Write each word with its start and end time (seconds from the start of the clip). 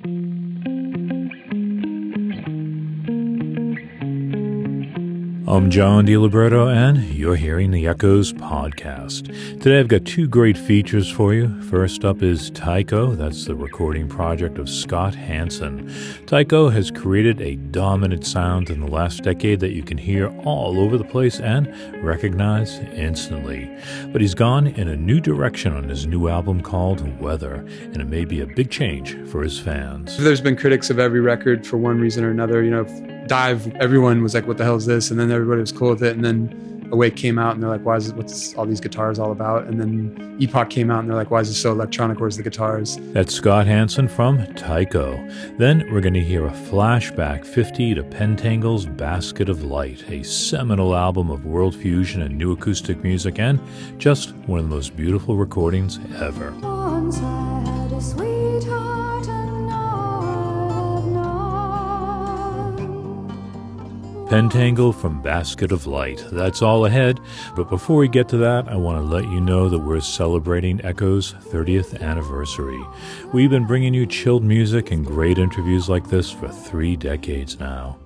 Mm-hmm. 0.00 0.31
I'm 5.52 5.70
John 5.70 6.06
Diliberto, 6.06 6.74
and 6.74 7.04
you're 7.10 7.36
hearing 7.36 7.72
the 7.72 7.86
Echoes 7.86 8.32
podcast. 8.32 9.26
Today 9.60 9.80
I've 9.80 9.88
got 9.88 10.06
two 10.06 10.26
great 10.26 10.56
features 10.56 11.10
for 11.10 11.34
you. 11.34 11.60
First 11.64 12.06
up 12.06 12.22
is 12.22 12.48
Tycho, 12.52 13.14
that's 13.14 13.44
the 13.44 13.54
recording 13.54 14.08
project 14.08 14.56
of 14.56 14.70
Scott 14.70 15.14
Hansen. 15.14 15.92
Tycho 16.24 16.70
has 16.70 16.90
created 16.90 17.42
a 17.42 17.56
dominant 17.56 18.24
sound 18.24 18.70
in 18.70 18.80
the 18.80 18.86
last 18.86 19.24
decade 19.24 19.60
that 19.60 19.72
you 19.72 19.82
can 19.82 19.98
hear 19.98 20.28
all 20.38 20.80
over 20.80 20.96
the 20.96 21.04
place 21.04 21.38
and 21.38 21.68
recognize 22.02 22.78
instantly. 22.94 23.70
But 24.10 24.22
he's 24.22 24.34
gone 24.34 24.68
in 24.68 24.88
a 24.88 24.96
new 24.96 25.20
direction 25.20 25.76
on 25.76 25.86
his 25.86 26.06
new 26.06 26.28
album 26.28 26.62
called 26.62 27.20
Weather, 27.20 27.56
and 27.56 27.98
it 27.98 28.08
may 28.08 28.24
be 28.24 28.40
a 28.40 28.46
big 28.46 28.70
change 28.70 29.18
for 29.28 29.42
his 29.42 29.60
fans. 29.60 30.16
There's 30.16 30.40
been 30.40 30.56
critics 30.56 30.88
of 30.88 30.98
every 30.98 31.20
record 31.20 31.66
for 31.66 31.76
one 31.76 32.00
reason 32.00 32.24
or 32.24 32.30
another. 32.30 32.62
You 32.62 32.70
know, 32.70 33.21
Dive, 33.26 33.74
everyone 33.76 34.22
was 34.22 34.34
like, 34.34 34.46
"What 34.46 34.58
the 34.58 34.64
hell 34.64 34.76
is 34.76 34.86
this?" 34.86 35.10
And 35.10 35.18
then 35.18 35.30
everybody 35.30 35.60
was 35.60 35.72
cool 35.72 35.90
with 35.90 36.02
it. 36.02 36.14
And 36.16 36.24
then 36.24 36.88
Awake 36.90 37.16
came 37.16 37.38
out, 37.38 37.54
and 37.54 37.62
they're 37.62 37.70
like, 37.70 37.86
"Why 37.86 37.96
is 37.96 38.10
it? 38.10 38.16
What's 38.16 38.54
all 38.54 38.66
these 38.66 38.80
guitars 38.80 39.18
all 39.18 39.32
about?" 39.32 39.66
And 39.66 39.80
then 39.80 40.36
Epoch 40.38 40.68
came 40.68 40.90
out, 40.90 41.00
and 41.00 41.08
they're 41.08 41.16
like, 41.16 41.30
"Why 41.30 41.40
is 41.40 41.48
it 41.48 41.54
so 41.54 41.72
electronic? 41.72 42.20
Where's 42.20 42.36
the 42.36 42.42
guitars?" 42.42 42.98
That's 43.12 43.32
Scott 43.32 43.66
Hansen 43.66 44.08
from 44.08 44.44
Tycho. 44.56 45.18
Then 45.56 45.84
we're 45.90 46.02
going 46.02 46.12
to 46.12 46.20
hear 46.20 46.44
a 46.44 46.50
flashback 46.50 47.46
50 47.46 47.94
to 47.94 48.02
Pentangle's 48.02 48.84
Basket 48.84 49.48
of 49.48 49.64
Light, 49.64 50.04
a 50.10 50.22
seminal 50.22 50.94
album 50.94 51.30
of 51.30 51.46
world 51.46 51.74
fusion 51.74 52.20
and 52.20 52.36
new 52.36 52.52
acoustic 52.52 53.02
music, 53.02 53.38
and 53.38 53.58
just 53.96 54.34
one 54.46 54.58
of 54.58 54.68
the 54.68 54.74
most 54.74 54.94
beautiful 54.94 55.38
recordings 55.38 55.98
ever. 56.20 56.52
Pentangle 64.32 64.94
from 64.94 65.20
Basket 65.20 65.72
of 65.72 65.86
Light. 65.86 66.24
That's 66.32 66.62
all 66.62 66.86
ahead. 66.86 67.20
But 67.54 67.68
before 67.68 67.98
we 67.98 68.08
get 68.08 68.30
to 68.30 68.38
that, 68.38 68.66
I 68.66 68.76
want 68.76 68.96
to 68.96 69.14
let 69.14 69.24
you 69.24 69.42
know 69.42 69.68
that 69.68 69.78
we're 69.78 70.00
celebrating 70.00 70.82
Echo's 70.82 71.34
30th 71.34 72.00
anniversary. 72.00 72.82
We've 73.34 73.50
been 73.50 73.66
bringing 73.66 73.92
you 73.92 74.06
chilled 74.06 74.42
music 74.42 74.90
and 74.90 75.04
great 75.04 75.36
interviews 75.36 75.90
like 75.90 76.08
this 76.08 76.30
for 76.30 76.48
three 76.48 76.96
decades 76.96 77.60
now. 77.60 77.98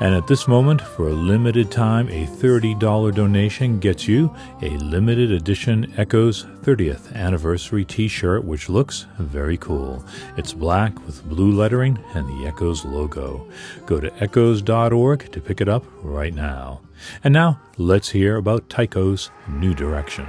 And 0.00 0.14
at 0.14 0.26
this 0.26 0.48
moment, 0.48 0.80
for 0.80 1.08
a 1.08 1.12
limited 1.12 1.70
time, 1.70 2.08
a 2.08 2.24
$30 2.24 3.14
donation 3.14 3.78
gets 3.78 4.08
you 4.08 4.34
a 4.62 4.70
limited 4.78 5.32
edition 5.32 5.92
Echoes 5.98 6.46
30th 6.64 7.14
anniversary 7.14 7.84
t 7.84 8.08
shirt, 8.08 8.42
which 8.42 8.70
looks 8.70 9.04
very 9.18 9.58
cool. 9.58 10.02
It's 10.38 10.54
black 10.54 10.94
with 11.04 11.22
blue 11.28 11.52
lettering 11.52 12.02
and 12.14 12.26
the 12.26 12.46
Echoes 12.46 12.86
logo. 12.86 13.46
Go 13.84 14.00
to 14.00 14.10
echoes.org 14.22 15.30
to 15.30 15.40
pick 15.42 15.60
it 15.60 15.68
up 15.68 15.84
right 16.02 16.32
now. 16.32 16.80
And 17.22 17.34
now, 17.34 17.60
let's 17.76 18.08
hear 18.08 18.36
about 18.36 18.70
Tycho's 18.70 19.30
new 19.46 19.74
direction. 19.74 20.26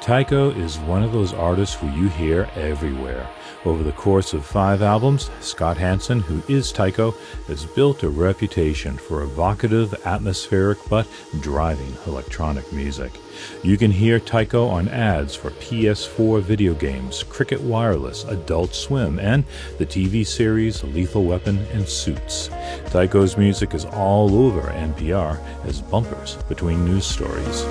Tycho 0.00 0.50
is 0.50 0.78
one 0.78 1.02
of 1.02 1.12
those 1.12 1.34
artists 1.34 1.76
who 1.76 1.88
you 1.90 2.08
hear 2.08 2.48
everywhere. 2.56 3.28
Over 3.64 3.84
the 3.84 3.92
course 3.92 4.34
of 4.34 4.44
five 4.44 4.82
albums, 4.82 5.30
Scott 5.40 5.76
Hansen, 5.76 6.20
who 6.20 6.42
is 6.52 6.72
Tycho, 6.72 7.14
has 7.46 7.64
built 7.64 8.02
a 8.02 8.08
reputation 8.08 8.96
for 8.96 9.22
evocative, 9.22 9.94
atmospheric, 10.04 10.78
but 10.88 11.06
driving 11.40 11.96
electronic 12.06 12.72
music. 12.72 13.12
You 13.62 13.78
can 13.78 13.92
hear 13.92 14.18
Tycho 14.18 14.66
on 14.66 14.88
ads 14.88 15.36
for 15.36 15.50
PS4 15.50 16.42
video 16.42 16.74
games, 16.74 17.22
Cricket 17.22 17.60
Wireless, 17.60 18.24
Adult 18.24 18.74
Swim, 18.74 19.20
and 19.20 19.44
the 19.78 19.86
TV 19.86 20.26
series 20.26 20.82
Lethal 20.82 21.24
Weapon 21.24 21.58
and 21.72 21.88
Suits. 21.88 22.50
Tycho's 22.86 23.36
music 23.36 23.74
is 23.74 23.84
all 23.84 24.34
over 24.34 24.62
NPR 24.72 25.40
as 25.64 25.80
bumpers 25.80 26.36
between 26.48 26.84
news 26.84 27.06
stories. 27.06 27.64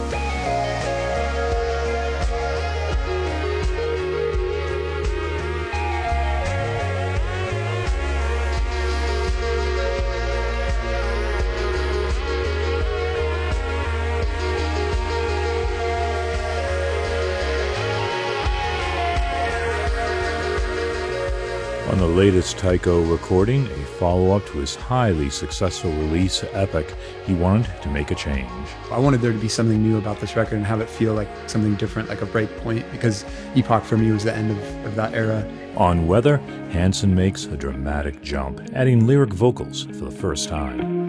The 22.02 22.08
latest 22.08 22.58
Tycho 22.58 23.04
recording, 23.04 23.68
a 23.68 23.86
follow 24.00 24.36
up 24.36 24.44
to 24.48 24.54
his 24.54 24.74
highly 24.74 25.30
successful 25.30 25.92
release, 25.92 26.44
Epoch, 26.52 26.92
he 27.28 27.36
wanted 27.36 27.80
to 27.84 27.90
make 27.90 28.10
a 28.10 28.16
change. 28.16 28.50
I 28.92 28.98
wanted 28.98 29.22
there 29.22 29.32
to 29.32 29.38
be 29.38 29.48
something 29.48 29.84
new 29.84 30.00
about 30.00 30.20
this 30.20 30.36
record 30.36 30.56
and 30.56 30.66
have 30.66 30.82
it 30.82 30.90
feel 30.90 31.14
like 31.14 31.30
something 31.46 31.76
different, 31.76 32.10
like 32.10 32.24
a 32.24 32.26
break 32.26 32.50
point, 32.62 32.92
because 32.92 33.24
Epoch 33.54 33.84
for 33.84 33.98
me 33.98 34.12
was 34.12 34.24
the 34.24 34.36
end 34.36 34.50
of, 34.50 34.86
of 34.88 34.96
that 34.96 35.14
era. 35.14 35.48
On 35.78 36.08
Weather, 36.08 36.38
Hansen 36.72 37.14
makes 37.14 37.46
a 37.46 37.56
dramatic 37.56 38.20
jump, 38.24 38.68
adding 38.74 39.06
lyric 39.06 39.32
vocals 39.32 39.84
for 39.84 40.06
the 40.06 40.12
first 40.12 40.50
time. 40.50 41.01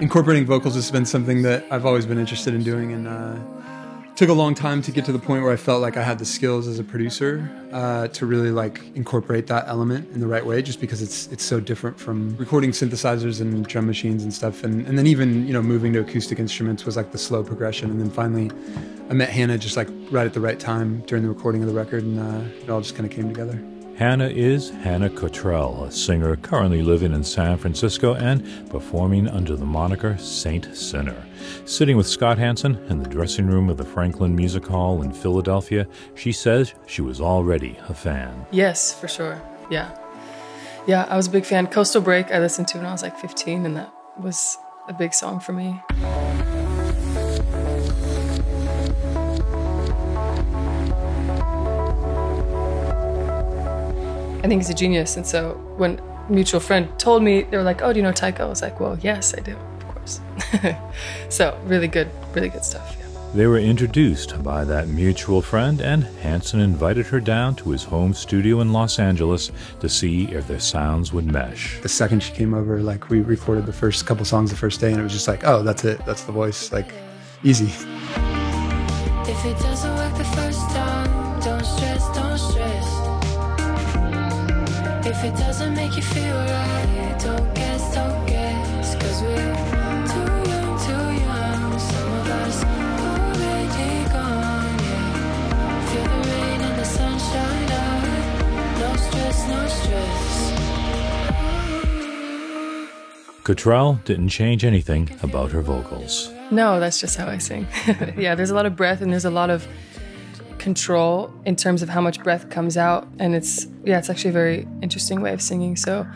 Incorporating 0.00 0.44
vocals 0.46 0.74
has 0.74 0.90
been 0.90 1.06
something 1.06 1.42
that 1.42 1.64
I've 1.70 1.86
always 1.86 2.06
been 2.06 2.18
interested 2.18 2.54
in 2.54 2.62
doing, 2.62 2.92
and 2.92 3.08
uh, 3.08 3.36
took 4.16 4.28
a 4.28 4.32
long 4.32 4.54
time 4.54 4.80
to 4.82 4.92
get 4.92 5.04
to 5.04 5.12
the 5.12 5.18
point 5.18 5.42
where 5.42 5.52
I 5.52 5.56
felt 5.56 5.82
like 5.82 5.96
I 5.96 6.02
had 6.02 6.18
the 6.18 6.24
skills 6.24 6.68
as 6.68 6.78
a 6.78 6.84
producer 6.84 7.50
uh, 7.72 8.08
to 8.08 8.26
really 8.26 8.50
like 8.50 8.80
incorporate 8.94 9.48
that 9.48 9.66
element 9.66 10.08
in 10.12 10.20
the 10.20 10.26
right 10.26 10.44
way. 10.44 10.62
Just 10.62 10.80
because 10.80 11.02
it's 11.02 11.26
it's 11.28 11.44
so 11.44 11.60
different 11.60 11.98
from 11.98 12.36
recording 12.36 12.70
synthesizers 12.70 13.40
and 13.40 13.66
drum 13.66 13.86
machines 13.86 14.22
and 14.22 14.32
stuff, 14.32 14.62
and 14.64 14.86
and 14.86 14.96
then 14.98 15.06
even 15.06 15.46
you 15.46 15.52
know 15.52 15.62
moving 15.62 15.92
to 15.94 16.00
acoustic 16.00 16.38
instruments 16.38 16.84
was 16.84 16.96
like 16.96 17.12
the 17.12 17.18
slow 17.18 17.42
progression, 17.42 17.90
and 17.90 18.00
then 18.00 18.10
finally 18.10 18.50
I 19.10 19.14
met 19.14 19.30
Hannah 19.30 19.58
just 19.58 19.76
like 19.76 19.88
right 20.10 20.26
at 20.26 20.34
the 20.34 20.40
right 20.40 20.58
time 20.60 21.00
during 21.06 21.24
the 21.24 21.30
recording 21.30 21.62
of 21.62 21.68
the 21.68 21.74
record, 21.74 22.04
and 22.04 22.20
uh, 22.20 22.62
it 22.62 22.70
all 22.70 22.80
just 22.80 22.94
kind 22.94 23.06
of 23.06 23.12
came 23.14 23.28
together. 23.28 23.73
Hannah 23.96 24.26
is 24.26 24.70
Hannah 24.70 25.08
Cottrell, 25.08 25.84
a 25.84 25.92
singer 25.92 26.34
currently 26.34 26.82
living 26.82 27.12
in 27.12 27.22
San 27.22 27.56
Francisco 27.56 28.14
and 28.14 28.68
performing 28.68 29.28
under 29.28 29.54
the 29.54 29.64
moniker 29.64 30.18
Saint 30.18 30.76
Sinner. 30.76 31.24
Sitting 31.64 31.96
with 31.96 32.08
Scott 32.08 32.36
Hansen 32.36 32.76
in 32.88 33.00
the 33.00 33.08
dressing 33.08 33.46
room 33.46 33.70
of 33.70 33.76
the 33.76 33.84
Franklin 33.84 34.34
Music 34.34 34.66
Hall 34.66 35.00
in 35.02 35.12
Philadelphia, 35.12 35.86
she 36.16 36.32
says 36.32 36.74
she 36.86 37.02
was 37.02 37.20
already 37.20 37.78
a 37.88 37.94
fan. 37.94 38.44
Yes, 38.50 38.92
for 38.92 39.06
sure. 39.06 39.40
Yeah. 39.70 39.96
Yeah, 40.88 41.06
I 41.08 41.16
was 41.16 41.28
a 41.28 41.30
big 41.30 41.44
fan. 41.44 41.68
Coastal 41.68 42.02
Break, 42.02 42.32
I 42.32 42.40
listened 42.40 42.66
to 42.68 42.78
when 42.78 42.86
I 42.86 42.92
was 42.92 43.02
like 43.02 43.16
15, 43.16 43.64
and 43.64 43.76
that 43.76 43.94
was 44.18 44.58
a 44.88 44.92
big 44.92 45.14
song 45.14 45.38
for 45.38 45.52
me. 45.52 45.80
I 54.44 54.46
think 54.46 54.60
he's 54.60 54.68
a 54.68 54.74
genius. 54.74 55.16
And 55.16 55.26
so 55.26 55.54
when 55.78 55.98
a 55.98 56.26
mutual 56.28 56.60
friend 56.60 56.86
told 56.98 57.22
me, 57.22 57.44
they 57.44 57.56
were 57.56 57.62
like, 57.62 57.80
oh, 57.80 57.94
do 57.94 57.98
you 57.98 58.02
know 58.02 58.12
Tycho? 58.12 58.44
I 58.44 58.48
was 58.50 58.60
like, 58.60 58.78
well, 58.78 58.98
yes, 59.00 59.34
I 59.34 59.40
do, 59.40 59.56
of 59.56 59.88
course. 59.88 60.20
so 61.30 61.58
really 61.64 61.88
good, 61.88 62.10
really 62.34 62.50
good 62.50 62.62
stuff. 62.62 62.94
Yeah. 63.00 63.06
They 63.32 63.46
were 63.46 63.58
introduced 63.58 64.42
by 64.42 64.64
that 64.66 64.88
mutual 64.88 65.40
friend, 65.40 65.80
and 65.80 66.04
Hansen 66.20 66.60
invited 66.60 67.06
her 67.06 67.20
down 67.20 67.56
to 67.56 67.70
his 67.70 67.84
home 67.84 68.12
studio 68.12 68.60
in 68.60 68.70
Los 68.70 68.98
Angeles 68.98 69.50
to 69.80 69.88
see 69.88 70.26
if 70.26 70.46
their 70.46 70.60
sounds 70.60 71.10
would 71.14 71.24
mesh. 71.24 71.80
The 71.80 71.88
second 71.88 72.22
she 72.22 72.32
came 72.34 72.52
over, 72.52 72.80
like 72.82 73.08
we 73.08 73.22
recorded 73.22 73.64
the 73.64 73.72
first 73.72 74.04
couple 74.04 74.26
songs 74.26 74.50
the 74.50 74.56
first 74.56 74.78
day, 74.78 74.90
and 74.90 75.00
it 75.00 75.02
was 75.02 75.12
just 75.12 75.26
like, 75.26 75.42
oh, 75.44 75.62
that's 75.62 75.86
it, 75.86 76.04
that's 76.04 76.24
the 76.24 76.32
voice, 76.32 76.70
like 76.70 76.92
easy. 77.42 77.72
If 79.26 79.44
it 79.46 79.58
doesn't 79.58 79.96
work 79.96 80.18
the 80.18 80.24
first 80.24 80.60
time, 80.70 81.40
don't 81.40 81.64
stress, 81.64 82.14
don't 82.14 82.38
stress. 82.38 83.03
If 85.06 85.22
it 85.22 85.36
doesn't 85.36 85.74
make 85.74 85.96
you 85.96 86.02
feel 86.02 86.34
right, 86.34 87.16
don't 87.22 87.54
guess, 87.54 87.94
don't 87.94 88.26
guess. 88.26 88.94
Cause 88.94 89.20
we're 89.20 89.36
too 89.36 90.50
young, 90.50 90.78
too 90.80 91.06
young. 91.22 91.78
Some 91.78 92.12
of 92.12 92.26
us 92.40 92.64
already 92.64 94.08
gone, 94.08 94.78
yeah. 94.78 95.86
Feel 95.88 96.04
the 96.04 96.20
rain 96.30 96.60
and 96.62 96.76
the 96.78 96.84
sunshine 96.84 97.70
out. 97.70 98.02
No 98.80 98.96
stress, 98.96 99.38
no 99.48 99.60
stress. 99.68 100.34
Cottrell 103.44 104.00
didn't 104.06 104.30
change 104.30 104.64
anything 104.64 105.10
about 105.22 105.50
her 105.52 105.60
vocals. 105.60 106.32
No, 106.50 106.80
that's 106.80 106.98
just 106.98 107.18
how 107.18 107.26
I 107.28 107.36
sing. 107.36 107.66
yeah, 108.16 108.34
there's 108.34 108.50
a 108.50 108.54
lot 108.54 108.64
of 108.64 108.74
breath 108.74 109.02
and 109.02 109.12
there's 109.12 109.26
a 109.26 109.30
lot 109.30 109.50
of 109.50 109.68
control 110.64 111.30
in 111.44 111.54
terms 111.56 111.82
of 111.82 111.90
how 111.90 112.00
much 112.00 112.22
breath 112.22 112.48
comes 112.48 112.78
out. 112.78 113.06
And 113.18 113.34
it's, 113.34 113.66
yeah, 113.84 113.98
it's 113.98 114.08
actually 114.08 114.30
a 114.30 114.32
very 114.32 114.66
interesting 114.80 115.20
way 115.20 115.34
of 115.34 115.42
singing. 115.42 115.76
So, 115.76 116.06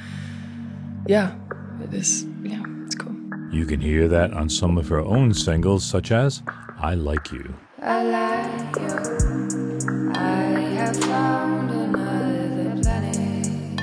yeah, 1.07 1.37
it 1.85 1.93
is, 1.93 2.25
yeah, 2.43 2.65
it's 2.87 2.95
cool. 2.95 3.15
You 3.53 3.67
can 3.67 3.81
hear 3.81 4.09
that 4.09 4.33
on 4.33 4.49
some 4.49 4.79
of 4.79 4.89
her 4.89 5.01
own 5.01 5.35
singles, 5.35 5.85
such 5.85 6.11
as 6.11 6.43
I 6.81 6.95
Like 6.95 7.31
You. 7.31 7.55
I 7.83 8.03
like 8.03 8.77
you. 8.77 10.13
I 10.17 10.61
have 10.81 10.97
found 10.97 11.71
another 11.71 12.83
planet. 12.83 13.81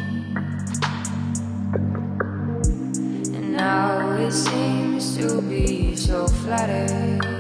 And 3.37 3.53
now 3.53 4.17
it 4.17 4.31
seems 4.31 5.15
to 5.17 5.41
be 5.43 5.95
so 5.95 6.27
flattered. 6.27 7.34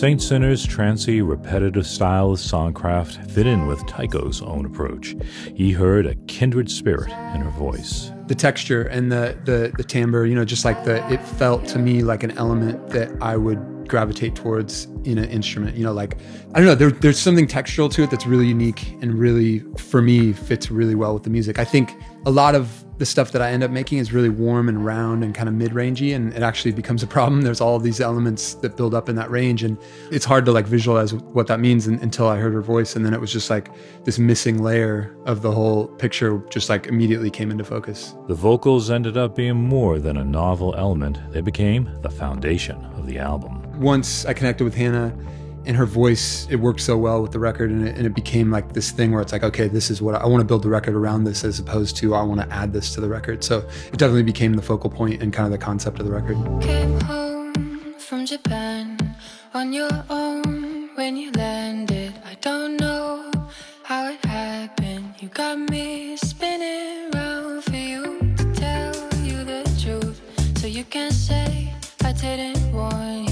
Saint 0.00 0.22
Sinner's 0.22 0.66
trancy, 0.66 1.20
repetitive 1.20 1.86
style 1.86 2.30
of 2.30 2.38
songcraft 2.38 3.30
fit 3.30 3.46
in 3.46 3.66
with 3.66 3.86
Tycho's 3.86 4.40
own 4.42 4.64
approach. 4.64 5.14
He 5.54 5.72
heard 5.72 6.06
a 6.06 6.14
kindred 6.26 6.70
spirit 6.70 7.10
in 7.34 7.42
her 7.42 7.50
voice. 7.50 8.10
The 8.30 8.34
texture 8.36 8.82
and 8.82 9.10
the 9.10 9.36
the 9.44 9.72
the 9.76 9.82
timbre 9.82 10.24
you 10.24 10.36
know 10.36 10.44
just 10.44 10.64
like 10.64 10.84
the 10.84 11.04
it 11.12 11.20
felt 11.20 11.66
to 11.66 11.80
me 11.80 12.04
like 12.04 12.22
an 12.22 12.30
element 12.38 12.88
that 12.90 13.10
i 13.20 13.36
would 13.36 13.58
gravitate 13.90 14.34
towards 14.34 14.84
in 15.04 15.18
an 15.18 15.28
instrument 15.28 15.76
you 15.76 15.84
know 15.84 15.92
like 15.92 16.16
i 16.54 16.58
don't 16.58 16.66
know 16.66 16.74
there, 16.74 16.90
there's 16.90 17.18
something 17.18 17.46
textural 17.46 17.90
to 17.90 18.02
it 18.02 18.10
that's 18.10 18.26
really 18.26 18.46
unique 18.46 18.92
and 19.02 19.14
really 19.14 19.60
for 19.76 20.00
me 20.00 20.32
fits 20.32 20.70
really 20.70 20.94
well 20.94 21.14
with 21.14 21.22
the 21.22 21.30
music. 21.30 21.58
I 21.58 21.64
think 21.64 21.94
a 22.26 22.30
lot 22.30 22.54
of 22.54 22.84
the 22.98 23.06
stuff 23.06 23.32
that 23.32 23.40
i 23.40 23.50
end 23.50 23.62
up 23.62 23.70
making 23.70 23.96
is 23.96 24.12
really 24.12 24.28
warm 24.28 24.68
and 24.68 24.84
round 24.84 25.24
and 25.24 25.34
kind 25.34 25.48
of 25.48 25.54
mid-rangey 25.54 26.14
and 26.14 26.34
it 26.34 26.42
actually 26.42 26.72
becomes 26.72 27.02
a 27.02 27.06
problem. 27.06 27.42
There's 27.46 27.60
all 27.60 27.78
these 27.78 28.00
elements 28.00 28.54
that 28.54 28.76
build 28.76 28.94
up 28.94 29.08
in 29.08 29.16
that 29.16 29.30
range 29.30 29.62
and 29.62 29.78
it's 30.10 30.24
hard 30.24 30.44
to 30.46 30.52
like 30.52 30.66
visualize 30.66 31.14
what 31.14 31.46
that 31.46 31.60
means 31.60 31.88
un- 31.88 31.98
until 32.02 32.28
i 32.28 32.36
heard 32.36 32.52
her 32.52 32.60
voice 32.60 32.96
and 32.96 33.04
then 33.04 33.14
it 33.14 33.20
was 33.20 33.32
just 33.32 33.48
like 33.48 33.70
this 34.04 34.18
missing 34.18 34.62
layer 34.62 35.16
of 35.24 35.42
the 35.42 35.50
whole 35.50 35.88
picture 35.88 36.42
just 36.50 36.68
like 36.68 36.86
immediately 36.86 37.30
came 37.30 37.50
into 37.50 37.64
focus. 37.64 38.14
The 38.28 38.34
vocals 38.34 38.90
ended 38.90 39.16
up 39.16 39.34
being 39.34 39.56
more 39.56 39.98
than 39.98 40.16
a 40.18 40.24
novel 40.24 40.74
element, 40.76 41.18
they 41.32 41.40
became 41.40 41.88
the 42.02 42.10
foundation 42.10 42.84
of 42.96 43.06
the 43.06 43.18
album. 43.18 43.59
Once 43.80 44.26
I 44.26 44.34
connected 44.34 44.64
with 44.64 44.74
Hannah 44.74 45.16
and 45.64 45.76
her 45.76 45.86
voice, 45.86 46.46
it 46.50 46.56
worked 46.56 46.80
so 46.80 46.96
well 46.96 47.22
with 47.22 47.32
the 47.32 47.38
record, 47.38 47.70
and 47.70 47.88
it, 47.88 47.96
and 47.96 48.06
it 48.06 48.14
became 48.14 48.50
like 48.50 48.72
this 48.72 48.90
thing 48.90 49.12
where 49.12 49.22
it's 49.22 49.32
like, 49.32 49.42
okay, 49.42 49.68
this 49.68 49.90
is 49.90 50.00
what 50.02 50.14
I, 50.14 50.18
I 50.18 50.26
want 50.26 50.40
to 50.42 50.44
build 50.44 50.62
the 50.62 50.68
record 50.68 50.94
around 50.94 51.24
this, 51.24 51.44
as 51.44 51.58
opposed 51.58 51.96
to 51.98 52.14
I 52.14 52.22
want 52.22 52.40
to 52.40 52.54
add 52.54 52.72
this 52.72 52.94
to 52.94 53.00
the 53.00 53.08
record. 53.08 53.42
So 53.42 53.58
it 53.92 53.98
definitely 53.98 54.22
became 54.22 54.54
the 54.54 54.62
focal 54.62 54.90
point 54.90 55.22
and 55.22 55.32
kind 55.32 55.46
of 55.46 55.52
the 55.52 55.64
concept 55.64 55.98
of 55.98 56.06
the 56.06 56.12
record. 56.12 56.36
Came 56.62 57.00
home 57.00 57.94
from 57.98 58.26
Japan 58.26 59.16
on 59.54 59.72
your 59.72 59.90
own 60.10 60.90
when 60.94 61.16
you 61.16 61.30
landed. 61.32 62.14
I 62.24 62.34
don't 62.40 62.76
know 62.76 63.30
how 63.82 64.10
it 64.10 64.24
happened. 64.24 65.14
You 65.20 65.28
got 65.28 65.58
me 65.58 66.16
spinning 66.16 67.10
round 67.12 67.64
for 67.64 67.76
you 67.76 68.34
to 68.36 68.52
tell 68.54 68.94
you 69.22 69.44
the 69.44 69.62
truth. 69.82 70.20
So 70.58 70.66
you 70.66 70.84
can 70.84 71.10
say 71.12 71.74
I 72.02 72.12
didn't 72.12 72.72
warn 72.72 73.24
you. 73.24 73.29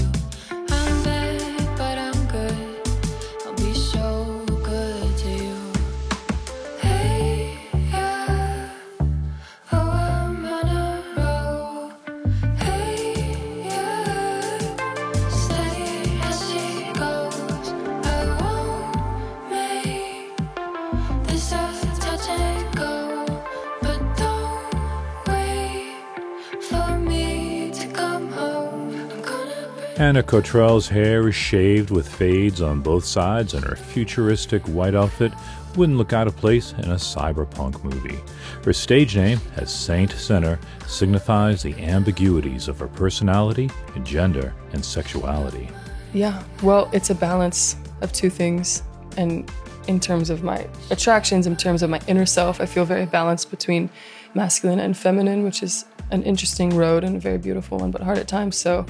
Gonna 29.99 30.23
Cottrell's 30.23 30.87
hair 30.87 31.27
is 31.27 31.35
shaved 31.35 31.91
with 31.91 32.07
fades 32.07 32.61
on 32.61 32.79
both 32.79 33.03
sides, 33.03 33.53
and 33.53 33.65
her 33.65 33.75
futuristic 33.75 34.63
white 34.69 34.95
outfit 34.95 35.33
wouldn't 35.75 35.97
look 35.97 36.13
out 36.13 36.25
of 36.25 36.37
place 36.37 36.71
in 36.71 36.91
a 36.91 36.95
cyberpunk 36.95 37.83
movie. 37.83 38.17
Her 38.63 38.71
stage 38.71 39.17
name, 39.17 39.41
as 39.57 39.73
Saint 39.73 40.13
Sinner, 40.13 40.57
signifies 40.87 41.61
the 41.61 41.75
ambiguities 41.83 42.69
of 42.69 42.79
her 42.79 42.87
personality, 42.87 43.69
gender, 44.03 44.55
and 44.71 44.83
sexuality. 44.83 45.67
Yeah, 46.13 46.41
well, 46.63 46.89
it's 46.93 47.09
a 47.09 47.15
balance 47.15 47.75
of 47.99 48.13
two 48.13 48.29
things. 48.29 48.83
And 49.17 49.51
in 49.89 49.99
terms 49.99 50.29
of 50.29 50.43
my 50.43 50.65
attractions, 50.91 51.45
in 51.45 51.57
terms 51.57 51.83
of 51.83 51.89
my 51.89 51.99
inner 52.07 52.25
self, 52.25 52.61
I 52.61 52.65
feel 52.67 52.85
very 52.85 53.05
balanced 53.05 53.51
between 53.51 53.89
masculine 54.33 54.79
and 54.79 54.95
feminine, 54.95 55.43
which 55.43 55.61
is 55.61 55.83
an 56.11 56.23
interesting 56.23 56.69
road 56.69 57.03
and 57.03 57.17
a 57.17 57.19
very 57.19 57.37
beautiful 57.37 57.79
one, 57.79 57.91
but 57.91 58.01
hard 58.01 58.17
at 58.17 58.29
times. 58.29 58.55
So 58.55 58.85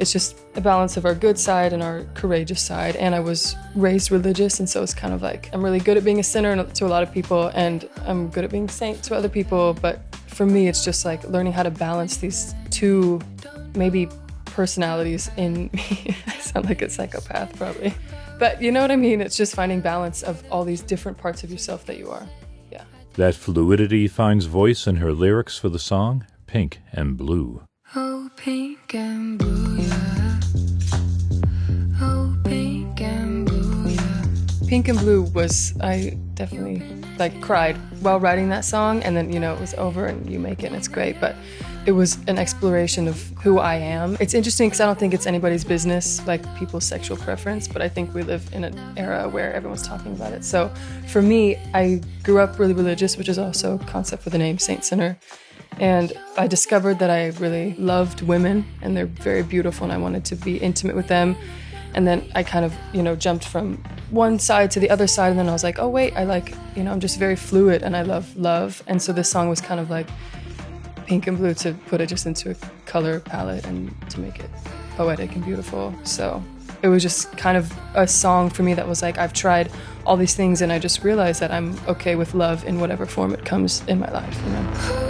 it's 0.00 0.12
just 0.12 0.36
a 0.56 0.60
balance 0.60 0.96
of 0.96 1.04
our 1.04 1.14
good 1.14 1.38
side 1.38 1.74
and 1.74 1.82
our 1.82 2.04
courageous 2.14 2.62
side. 2.62 2.96
And 2.96 3.14
I 3.14 3.20
was 3.20 3.54
raised 3.74 4.10
religious, 4.10 4.58
and 4.58 4.68
so 4.68 4.82
it's 4.82 4.94
kind 4.94 5.12
of 5.12 5.20
like 5.20 5.50
I'm 5.52 5.62
really 5.62 5.78
good 5.78 5.96
at 5.96 6.04
being 6.04 6.18
a 6.18 6.22
sinner 6.22 6.64
to 6.64 6.86
a 6.86 6.88
lot 6.88 7.02
of 7.02 7.12
people, 7.12 7.48
and 7.48 7.88
I'm 8.06 8.28
good 8.30 8.44
at 8.44 8.50
being 8.50 8.64
a 8.64 8.72
saint 8.72 9.02
to 9.04 9.14
other 9.14 9.28
people. 9.28 9.74
But 9.74 10.02
for 10.26 10.46
me, 10.46 10.68
it's 10.68 10.84
just 10.84 11.04
like 11.04 11.22
learning 11.24 11.52
how 11.52 11.62
to 11.62 11.70
balance 11.70 12.16
these 12.16 12.54
two, 12.70 13.20
maybe 13.74 14.08
personalities 14.46 15.30
in 15.36 15.70
me. 15.74 16.16
I 16.26 16.38
sound 16.38 16.66
like 16.66 16.80
a 16.82 16.88
psychopath, 16.88 17.54
probably. 17.56 17.92
But 18.38 18.62
you 18.62 18.72
know 18.72 18.80
what 18.80 18.90
I 18.90 18.96
mean? 18.96 19.20
It's 19.20 19.36
just 19.36 19.54
finding 19.54 19.82
balance 19.82 20.22
of 20.22 20.42
all 20.50 20.64
these 20.64 20.80
different 20.80 21.18
parts 21.18 21.44
of 21.44 21.50
yourself 21.50 21.84
that 21.84 21.98
you 21.98 22.10
are. 22.10 22.26
Yeah. 22.72 22.84
That 23.16 23.34
fluidity 23.34 24.08
finds 24.08 24.46
voice 24.46 24.86
in 24.86 24.96
her 24.96 25.12
lyrics 25.12 25.58
for 25.58 25.68
the 25.68 25.78
song 25.78 26.24
Pink 26.46 26.80
and 26.90 27.18
Blue. 27.18 27.62
Oh, 27.94 28.30
pink 28.36 28.94
and 28.94 29.36
blue, 29.36 29.49
Pink 34.80 34.96
and 34.96 34.98
Blue 35.00 35.24
was, 35.34 35.74
I 35.82 36.16
definitely 36.32 36.82
like 37.18 37.38
cried 37.42 37.76
while 38.00 38.18
writing 38.18 38.48
that 38.48 38.64
song. 38.64 39.02
And 39.02 39.14
then, 39.14 39.30
you 39.30 39.38
know, 39.38 39.52
it 39.52 39.60
was 39.60 39.74
over 39.74 40.06
and 40.06 40.32
you 40.32 40.38
make 40.38 40.62
it 40.62 40.68
and 40.68 40.74
it's 40.74 40.88
great. 40.88 41.20
But 41.20 41.36
it 41.84 41.92
was 41.92 42.16
an 42.28 42.38
exploration 42.38 43.06
of 43.06 43.20
who 43.42 43.58
I 43.58 43.74
am. 43.74 44.16
It's 44.20 44.32
interesting 44.32 44.70
because 44.70 44.80
I 44.80 44.86
don't 44.86 44.98
think 44.98 45.12
it's 45.12 45.26
anybody's 45.26 45.64
business, 45.64 46.26
like 46.26 46.42
people's 46.56 46.86
sexual 46.86 47.18
preference, 47.18 47.68
but 47.68 47.82
I 47.82 47.90
think 47.90 48.14
we 48.14 48.22
live 48.22 48.48
in 48.54 48.64
an 48.64 48.74
era 48.96 49.28
where 49.28 49.52
everyone's 49.52 49.86
talking 49.86 50.12
about 50.12 50.32
it. 50.32 50.46
So 50.46 50.72
for 51.08 51.20
me, 51.20 51.56
I 51.74 52.00
grew 52.22 52.40
up 52.40 52.58
really 52.58 52.72
religious, 52.72 53.18
which 53.18 53.28
is 53.28 53.38
also 53.38 53.74
a 53.74 53.78
concept 53.80 54.22
for 54.22 54.30
the 54.30 54.38
name 54.38 54.58
Saint 54.58 54.82
Sinner. 54.82 55.18
And 55.78 56.14
I 56.38 56.46
discovered 56.46 57.00
that 57.00 57.10
I 57.10 57.26
really 57.38 57.74
loved 57.74 58.22
women 58.22 58.64
and 58.80 58.96
they're 58.96 59.04
very 59.04 59.42
beautiful 59.42 59.84
and 59.84 59.92
I 59.92 59.98
wanted 59.98 60.24
to 60.24 60.36
be 60.36 60.56
intimate 60.56 60.96
with 60.96 61.08
them. 61.08 61.36
And 61.92 62.06
then 62.06 62.30
I 62.34 62.44
kind 62.44 62.64
of, 62.64 62.72
you 62.94 63.02
know, 63.02 63.14
jumped 63.14 63.44
from 63.44 63.82
one 64.10 64.38
side 64.38 64.70
to 64.72 64.80
the 64.80 64.90
other 64.90 65.06
side. 65.06 65.30
And 65.30 65.38
then 65.38 65.48
I 65.48 65.52
was 65.52 65.64
like, 65.64 65.78
oh, 65.78 65.88
wait, 65.88 66.16
I 66.16 66.24
like, 66.24 66.54
you 66.74 66.82
know, 66.82 66.92
I'm 66.92 67.00
just 67.00 67.18
very 67.18 67.36
fluid 67.36 67.82
and 67.82 67.96
I 67.96 68.02
love 68.02 68.36
love. 68.36 68.82
And 68.86 69.00
so 69.00 69.12
this 69.12 69.30
song 69.30 69.48
was 69.48 69.60
kind 69.60 69.80
of 69.80 69.90
like 69.90 70.08
pink 71.06 71.26
and 71.26 71.36
blue 71.36 71.54
to 71.54 71.74
put 71.86 72.00
it 72.00 72.06
just 72.06 72.26
into 72.26 72.50
a 72.50 72.54
color 72.86 73.20
palette 73.20 73.66
and 73.66 73.94
to 74.10 74.20
make 74.20 74.38
it 74.40 74.50
poetic 74.96 75.34
and 75.34 75.44
beautiful. 75.44 75.94
So 76.04 76.42
it 76.82 76.88
was 76.88 77.02
just 77.02 77.36
kind 77.36 77.56
of 77.56 77.72
a 77.94 78.06
song 78.06 78.50
for 78.50 78.62
me 78.62 78.74
that 78.74 78.86
was 78.86 79.02
like, 79.02 79.18
I've 79.18 79.32
tried 79.32 79.70
all 80.06 80.16
these 80.16 80.34
things 80.34 80.62
and 80.62 80.72
I 80.72 80.78
just 80.78 81.02
realized 81.04 81.40
that 81.40 81.50
I'm 81.50 81.78
okay 81.86 82.16
with 82.16 82.34
love 82.34 82.64
in 82.64 82.80
whatever 82.80 83.06
form 83.06 83.32
it 83.32 83.44
comes 83.44 83.82
in 83.86 83.98
my 83.98 84.10
life, 84.10 84.40
you 84.44 84.52
know? 84.52 85.09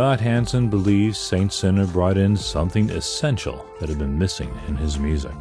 Scott 0.00 0.18
Hansen 0.18 0.70
believes 0.70 1.18
Saint 1.18 1.52
Sinner 1.52 1.86
brought 1.86 2.16
in 2.16 2.34
something 2.34 2.88
essential 2.88 3.66
that 3.80 3.90
had 3.90 3.98
been 3.98 4.18
missing 4.18 4.50
in 4.66 4.74
his 4.74 4.98
music 4.98 5.34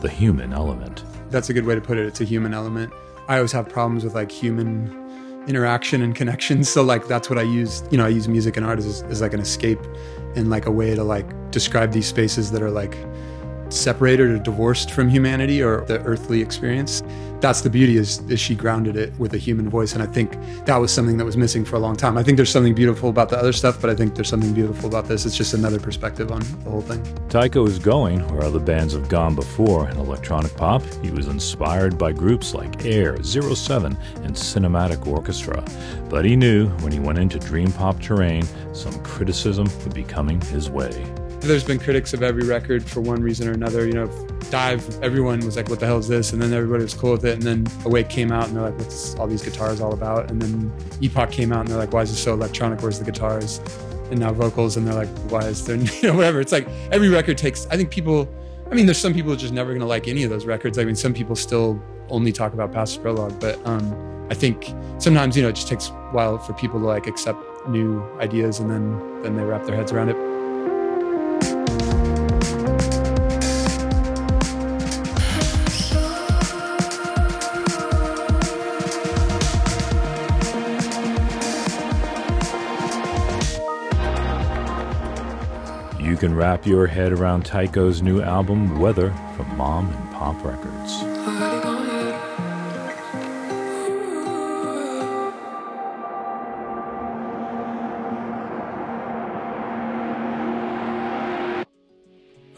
the 0.00 0.08
human 0.08 0.54
element. 0.54 1.04
That's 1.28 1.50
a 1.50 1.52
good 1.52 1.66
way 1.66 1.74
to 1.74 1.82
put 1.82 1.98
it. 1.98 2.06
It's 2.06 2.22
a 2.22 2.24
human 2.24 2.54
element. 2.54 2.94
I 3.28 3.36
always 3.36 3.52
have 3.52 3.68
problems 3.68 4.04
with 4.04 4.14
like 4.14 4.32
human 4.32 5.44
interaction 5.46 6.00
and 6.00 6.14
connections. 6.14 6.66
So 6.70 6.82
like 6.82 7.06
that's 7.08 7.28
what 7.28 7.38
I 7.38 7.42
use. 7.42 7.82
You 7.90 7.98
know, 7.98 8.06
I 8.06 8.08
use 8.08 8.26
music 8.26 8.56
and 8.56 8.64
art 8.64 8.78
as, 8.78 9.02
as 9.02 9.20
like 9.20 9.34
an 9.34 9.40
escape 9.40 9.80
and 10.34 10.48
like 10.48 10.64
a 10.64 10.70
way 10.70 10.94
to 10.94 11.04
like 11.04 11.50
describe 11.50 11.92
these 11.92 12.06
spaces 12.06 12.50
that 12.52 12.62
are 12.62 12.70
like 12.70 12.96
separated 13.68 14.30
or 14.30 14.38
divorced 14.38 14.90
from 14.90 15.08
humanity 15.08 15.62
or 15.62 15.84
the 15.86 16.00
earthly 16.02 16.40
experience. 16.40 17.02
That's 17.40 17.60
the 17.60 17.68
beauty 17.68 17.98
is, 17.98 18.20
is 18.30 18.40
she 18.40 18.54
grounded 18.54 18.96
it 18.96 19.12
with 19.18 19.34
a 19.34 19.38
human 19.38 19.68
voice. 19.68 19.92
And 19.92 20.02
I 20.02 20.06
think 20.06 20.38
that 20.64 20.76
was 20.78 20.90
something 20.90 21.18
that 21.18 21.24
was 21.24 21.36
missing 21.36 21.66
for 21.66 21.76
a 21.76 21.78
long 21.78 21.94
time. 21.94 22.16
I 22.16 22.22
think 22.22 22.36
there's 22.36 22.50
something 22.50 22.74
beautiful 22.74 23.10
about 23.10 23.28
the 23.28 23.36
other 23.36 23.52
stuff, 23.52 23.78
but 23.78 23.90
I 23.90 23.94
think 23.94 24.14
there's 24.14 24.28
something 24.28 24.54
beautiful 24.54 24.88
about 24.88 25.06
this. 25.06 25.26
It's 25.26 25.36
just 25.36 25.52
another 25.52 25.78
perspective 25.78 26.32
on 26.32 26.40
the 26.64 26.70
whole 26.70 26.80
thing. 26.80 27.04
Tycho 27.28 27.66
is 27.66 27.78
going 27.78 28.26
where 28.28 28.42
other 28.42 28.58
bands 28.58 28.94
have 28.94 29.10
gone 29.10 29.34
before 29.34 29.88
in 29.90 29.98
electronic 29.98 30.56
pop. 30.56 30.82
He 31.02 31.10
was 31.10 31.28
inspired 31.28 31.98
by 31.98 32.12
groups 32.12 32.54
like 32.54 32.86
Air, 32.86 33.22
Zero 33.22 33.52
Seven, 33.52 33.98
and 34.22 34.34
Cinematic 34.34 35.06
Orchestra. 35.06 35.62
But 36.08 36.24
he 36.24 36.36
knew 36.36 36.68
when 36.78 36.92
he 36.92 37.00
went 37.00 37.18
into 37.18 37.38
dream 37.38 37.70
pop 37.70 38.00
terrain, 38.00 38.46
some 38.72 38.98
criticism 39.04 39.68
would 39.84 39.94
be 39.94 40.04
coming 40.04 40.40
his 40.40 40.70
way. 40.70 41.04
There's 41.46 41.64
been 41.64 41.78
critics 41.78 42.12
of 42.12 42.22
every 42.22 42.44
record 42.44 42.82
for 42.82 43.00
one 43.00 43.22
reason 43.22 43.48
or 43.48 43.52
another. 43.52 43.86
You 43.86 43.94
know, 43.94 44.28
Dive, 44.50 45.02
everyone 45.02 45.40
was 45.40 45.56
like, 45.56 45.68
what 45.68 45.80
the 45.80 45.86
hell 45.86 45.98
is 45.98 46.08
this? 46.08 46.32
And 46.32 46.42
then 46.42 46.52
everybody 46.52 46.82
was 46.82 46.94
cool 46.94 47.12
with 47.12 47.24
it. 47.24 47.34
And 47.34 47.42
then 47.42 47.66
Awake 47.84 48.08
came 48.08 48.32
out 48.32 48.48
and 48.48 48.56
they're 48.56 48.64
like, 48.64 48.78
what's 48.78 49.14
all 49.16 49.26
these 49.26 49.42
guitars 49.42 49.80
all 49.80 49.92
about? 49.92 50.30
And 50.30 50.42
then 50.42 50.72
Epoch 51.00 51.30
came 51.30 51.52
out 51.52 51.60
and 51.60 51.68
they're 51.68 51.78
like, 51.78 51.92
why 51.92 52.02
is 52.02 52.10
it 52.10 52.16
so 52.16 52.34
electronic? 52.34 52.82
Where's 52.82 52.98
the 52.98 53.04
guitars? 53.04 53.60
And 54.10 54.18
now 54.18 54.32
vocals. 54.32 54.76
And 54.76 54.86
they're 54.86 54.94
like, 54.94 55.08
why 55.30 55.40
is 55.40 55.64
there, 55.64 55.76
you 56.02 56.08
know, 56.08 56.14
whatever. 56.14 56.40
It's 56.40 56.52
like 56.52 56.68
every 56.90 57.08
record 57.08 57.38
takes, 57.38 57.66
I 57.66 57.76
think 57.76 57.90
people, 57.90 58.28
I 58.70 58.74
mean, 58.74 58.86
there's 58.86 58.98
some 58.98 59.14
people 59.14 59.34
just 59.36 59.52
never 59.52 59.70
going 59.70 59.80
to 59.80 59.86
like 59.86 60.08
any 60.08 60.24
of 60.24 60.30
those 60.30 60.46
records. 60.46 60.78
I 60.78 60.84
mean, 60.84 60.96
some 60.96 61.14
people 61.14 61.36
still 61.36 61.80
only 62.08 62.32
talk 62.32 62.52
about 62.52 62.72
Past 62.72 63.00
Prologue, 63.02 63.38
but 63.40 63.64
um, 63.66 64.26
I 64.30 64.34
think 64.34 64.72
sometimes, 64.98 65.36
you 65.36 65.42
know, 65.42 65.48
it 65.48 65.54
just 65.54 65.68
takes 65.68 65.88
a 65.88 65.92
while 66.12 66.38
for 66.38 66.52
people 66.54 66.80
to 66.80 66.86
like 66.86 67.06
accept 67.06 67.38
new 67.68 68.02
ideas 68.20 68.60
and 68.60 68.70
then, 68.70 69.22
then 69.22 69.36
they 69.36 69.44
wrap 69.44 69.64
their 69.64 69.76
heads 69.76 69.92
around 69.92 70.08
it. 70.08 70.25
You 86.16 86.20
can 86.20 86.34
wrap 86.34 86.64
your 86.64 86.86
head 86.86 87.12
around 87.12 87.44
Tycho's 87.44 88.00
new 88.00 88.22
album, 88.22 88.78
Weather, 88.78 89.10
from 89.36 89.54
Mom 89.58 89.92
and 89.92 90.12
Pop 90.12 90.42
Records. 90.42 91.15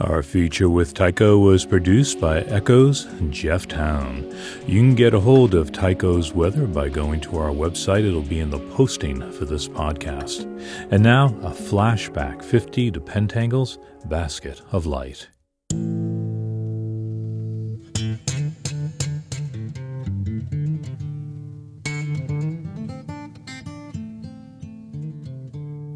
Our 0.01 0.23
feature 0.23 0.71
with 0.71 0.95
Tycho 0.95 1.39
was 1.39 1.67
produced 1.67 2.21
by 2.21 2.43
Echoes 2.43 3.09
Jeff 3.31 3.67
Towne. 3.67 4.33
You 4.65 4.79
can 4.79 4.95
get 4.95 5.13
a 5.13 5.19
hold 5.19 5.57
of 5.57 5.73
Tycho's 5.73 6.33
weather 6.33 6.69
by 6.69 6.89
going 6.89 7.21
to 7.23 7.37
our 7.37 7.51
website. 7.51 8.07
It'll 8.07 8.23
be 8.23 8.39
in 8.39 8.51
the 8.51 8.61
posting 8.77 9.33
for 9.33 9.45
this 9.45 9.67
podcast. 9.67 10.45
And 10.93 11.03
now, 11.03 11.27
a 11.43 11.51
flashback 11.51 12.45
50 12.45 12.93
to 12.93 13.01
Pentangle's 13.01 13.79
Basket 14.05 14.63
of 14.71 14.87
Light. 14.87 15.29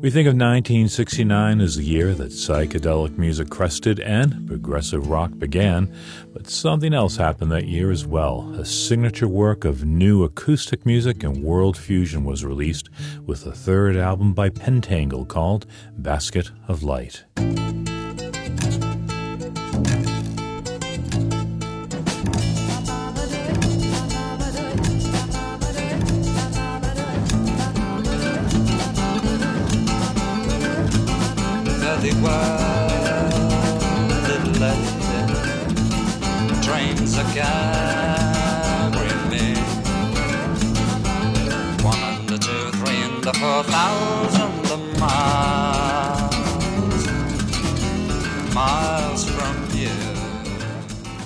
We 0.03 0.11
think 0.11 0.27
of 0.27 0.35
1969 0.35 1.61
as 1.61 1.77
the 1.77 1.85
year 1.85 2.13
that 2.15 2.33
psychedelic 2.33 3.17
music 3.17 3.51
crested 3.51 4.01
and 4.01 4.49
progressive 4.49 5.07
rock 5.07 5.39
began, 5.39 5.95
but 6.33 6.49
something 6.49 6.93
else 6.93 7.17
happened 7.17 7.53
that 7.53 7.69
year 7.69 7.93
as 7.93 8.05
well. 8.05 8.53
A 8.59 8.65
signature 8.65 9.29
work 9.29 9.65
of 9.65 9.85
new 9.85 10.25
acoustic 10.25 10.85
music 10.85 11.23
and 11.23 11.45
world 11.45 11.77
fusion 11.77 12.25
was 12.25 12.45
released 12.45 12.91
with 13.27 13.47
a 13.47 13.53
third 13.53 13.97
album 13.97 14.35
by 14.35 14.51
Pentangle 14.51 15.29
called 15.29 15.67
Basket 15.97 16.51
of 16.67 16.83
Light. 16.83 17.25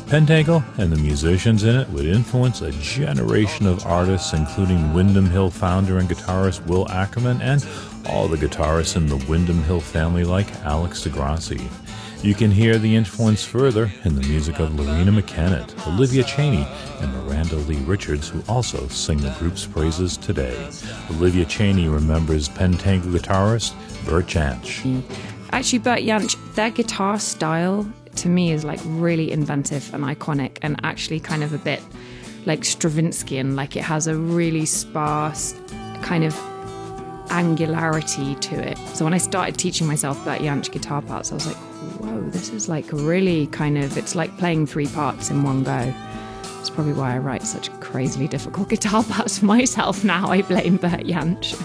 Pentangle 0.07 0.63
and 0.79 0.93
the 0.93 0.97
musicians 0.97 1.65
in 1.65 1.75
it 1.75 1.89
would 1.91 2.07
influence 2.07 2.61
a 2.61 2.71
generation 2.71 3.67
of 3.67 3.85
artists, 3.85 4.35
including 4.35 4.95
Windham 4.95 5.29
Hill 5.29 5.51
founder 5.51 5.99
and 5.99 6.09
guitarist 6.09 6.65
Will 6.67 6.89
Ackerman 6.93 7.43
and 7.43 7.67
all 8.09 8.29
the 8.29 8.37
guitarists 8.37 8.95
in 8.95 9.09
the 9.09 9.17
Windham 9.29 9.65
Hill 9.65 9.81
family, 9.81 10.23
like 10.23 10.55
Alex 10.65 11.03
de 11.03 11.09
Grassi. 11.11 11.69
You 12.23 12.35
can 12.35 12.53
hear 12.53 12.79
the 12.79 12.95
influence 12.95 13.45
further 13.45 13.91
in 14.05 14.15
the 14.15 14.27
music 14.29 14.61
of 14.61 14.71
Loreena 14.71 15.21
McKennitt, 15.21 15.89
Olivia 15.89 16.23
Chaney, 16.23 16.69
and 17.01 17.13
Miranda 17.13 17.57
Lee 17.57 17.83
Richards, 17.83 18.29
who 18.29 18.45
also 18.49 18.87
sing 18.87 19.19
the 19.19 19.35
group's 19.41 19.67
praises 19.67 20.17
today. 20.17 20.71
Olivia 21.11 21.45
Chaney 21.45 21.89
remembers 21.89 22.49
Pentangle 22.49 23.13
guitarist 23.13 23.75
Bert 24.07 24.27
Jansch. 24.27 25.03
Actually, 25.51 25.81
Bert 25.81 26.01
Jansch, 26.01 26.37
their 26.55 26.71
guitar 26.71 27.19
style 27.19 27.85
to 28.19 28.29
me 28.29 28.53
is 28.53 28.65
like 28.65 28.81
really 28.85 29.31
inventive 29.31 29.93
and 29.95 30.05
iconic, 30.05 30.59
and 30.63 30.79
actually 30.83 31.21
kind 31.21 31.43
of 31.43 31.53
a 31.53 31.59
bit 31.59 31.83
like 32.47 32.65
Stravinsky, 32.65 33.43
like 33.43 33.77
it 33.77 33.83
has 33.83 34.07
a 34.07 34.17
really 34.17 34.67
sparse 34.67 35.55
kind 36.03 36.25
of 36.25 36.35
angularity 37.31 38.35
to 38.37 38.71
it. 38.71 38.79
So 38.95 39.05
when 39.05 39.13
I 39.13 39.19
started 39.19 39.59
teaching 39.59 39.87
myself 39.87 40.25
Bert 40.25 40.41
Jansch 40.41 40.71
guitar 40.71 41.03
parts, 41.03 41.33
I 41.33 41.35
was 41.35 41.47
like, 41.47 41.57
whoa, 41.57 42.23
this 42.31 42.51
is 42.51 42.69
like 42.69 42.87
really 42.93 43.49
kind 43.49 43.77
of, 43.79 43.97
it's 43.99 44.15
like 44.15 44.37
playing 44.39 44.67
three 44.67 44.87
parts 44.87 45.31
in 45.31 45.43
one 45.43 45.65
go. 45.65 45.93
That's 46.43 46.71
probably 46.71 46.93
why 46.95 47.15
I 47.15 47.19
write 47.19 47.43
such 47.43 47.71
crazily 47.81 48.29
difficult 48.29 48.69
guitar 48.71 49.05
parts 49.05 49.39
for 49.39 49.47
myself 49.47 50.05
now. 50.05 50.29
I 50.29 50.43
blame 50.43 50.77
Bert 50.77 51.01
Jansch. 51.01 51.57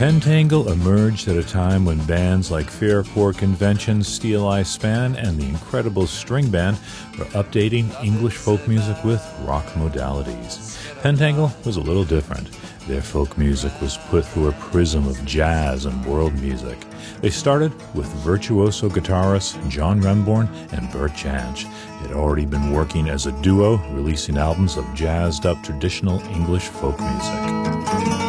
Pentangle 0.00 0.72
emerged 0.72 1.28
at 1.28 1.36
a 1.36 1.44
time 1.44 1.84
when 1.84 2.02
bands 2.06 2.50
like 2.50 2.70
Fairport 2.70 3.36
Convention, 3.36 3.98
Steeleye 3.98 4.64
Span, 4.64 5.14
and 5.14 5.38
the 5.38 5.46
Incredible 5.46 6.06
String 6.06 6.48
Band 6.50 6.78
were 7.18 7.26
updating 7.26 7.92
English 8.02 8.38
folk 8.38 8.66
music 8.66 8.96
with 9.04 9.22
rock 9.42 9.66
modalities. 9.74 10.78
Pentangle 11.02 11.52
was 11.66 11.76
a 11.76 11.82
little 11.82 12.04
different. 12.04 12.48
Their 12.88 13.02
folk 13.02 13.36
music 13.36 13.78
was 13.82 13.98
put 14.08 14.24
through 14.24 14.48
a 14.48 14.52
prism 14.52 15.06
of 15.06 15.22
jazz 15.26 15.84
and 15.84 16.06
world 16.06 16.32
music. 16.40 16.78
They 17.20 17.28
started 17.28 17.70
with 17.94 18.06
virtuoso 18.24 18.88
guitarists 18.88 19.68
John 19.68 20.00
Renbourn 20.00 20.48
and 20.72 20.90
Bert 20.90 21.12
Jansch. 21.12 21.64
They 21.64 22.08
had 22.08 22.16
already 22.16 22.46
been 22.46 22.72
working 22.72 23.10
as 23.10 23.26
a 23.26 23.42
duo, 23.42 23.76
releasing 23.92 24.38
albums 24.38 24.78
of 24.78 24.94
jazzed 24.94 25.44
up 25.44 25.62
traditional 25.62 26.20
English 26.28 26.68
folk 26.68 26.98
music. 26.98 28.19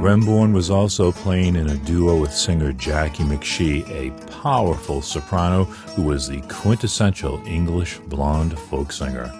Renbourn 0.00 0.54
was 0.54 0.70
also 0.70 1.12
playing 1.12 1.56
in 1.56 1.68
a 1.68 1.76
duo 1.76 2.18
with 2.18 2.32
singer 2.32 2.72
Jacqui 2.72 3.22
McShee, 3.22 3.86
a 3.90 4.10
powerful 4.30 5.02
soprano 5.02 5.64
who 5.64 6.04
was 6.04 6.26
the 6.26 6.40
quintessential 6.48 7.38
English 7.46 7.98
blonde 8.06 8.58
folk 8.58 8.92
singer. 8.92 9.30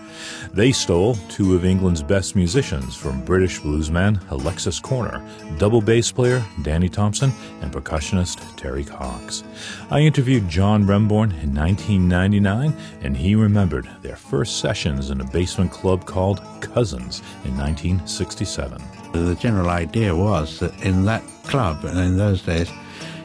They 0.53 0.71
stole 0.73 1.15
two 1.31 1.55
of 1.55 1.65
England's 1.65 2.03
best 2.03 2.37
musicians 2.37 2.95
from 2.95 3.25
British 3.25 3.59
bluesman 3.61 4.21
Alexis 4.31 4.79
Korner, 4.79 5.27
double 5.59 5.81
bass 5.81 6.13
player 6.13 6.45
Danny 6.61 6.91
Thompson, 6.91 7.33
and 7.63 7.73
percussionist 7.73 8.55
Terry 8.57 8.85
Cox. 8.85 9.43
I 9.91 10.01
interviewed 10.01 10.47
John 10.47 10.85
Renbourn 10.85 11.31
in 11.43 11.55
1999, 11.55 12.77
and 13.01 13.17
he 13.17 13.35
remembered 13.35 13.89
their 14.03 14.17
first 14.17 14.59
sessions 14.59 15.09
in 15.09 15.23
a 15.23 15.31
basement 15.33 15.71
club 15.71 16.05
called 16.05 16.43
Cousins 16.61 17.21
in 17.47 17.57
1967. 17.57 19.00
Uh, 19.13 19.23
the 19.25 19.35
general 19.35 19.69
idea 19.69 20.15
was 20.15 20.61
that 20.61 20.79
in 20.83 21.05
that 21.05 21.23
club, 21.45 21.85
and 21.85 21.99
in 21.99 22.17
those 22.17 22.43
days, 22.43 22.71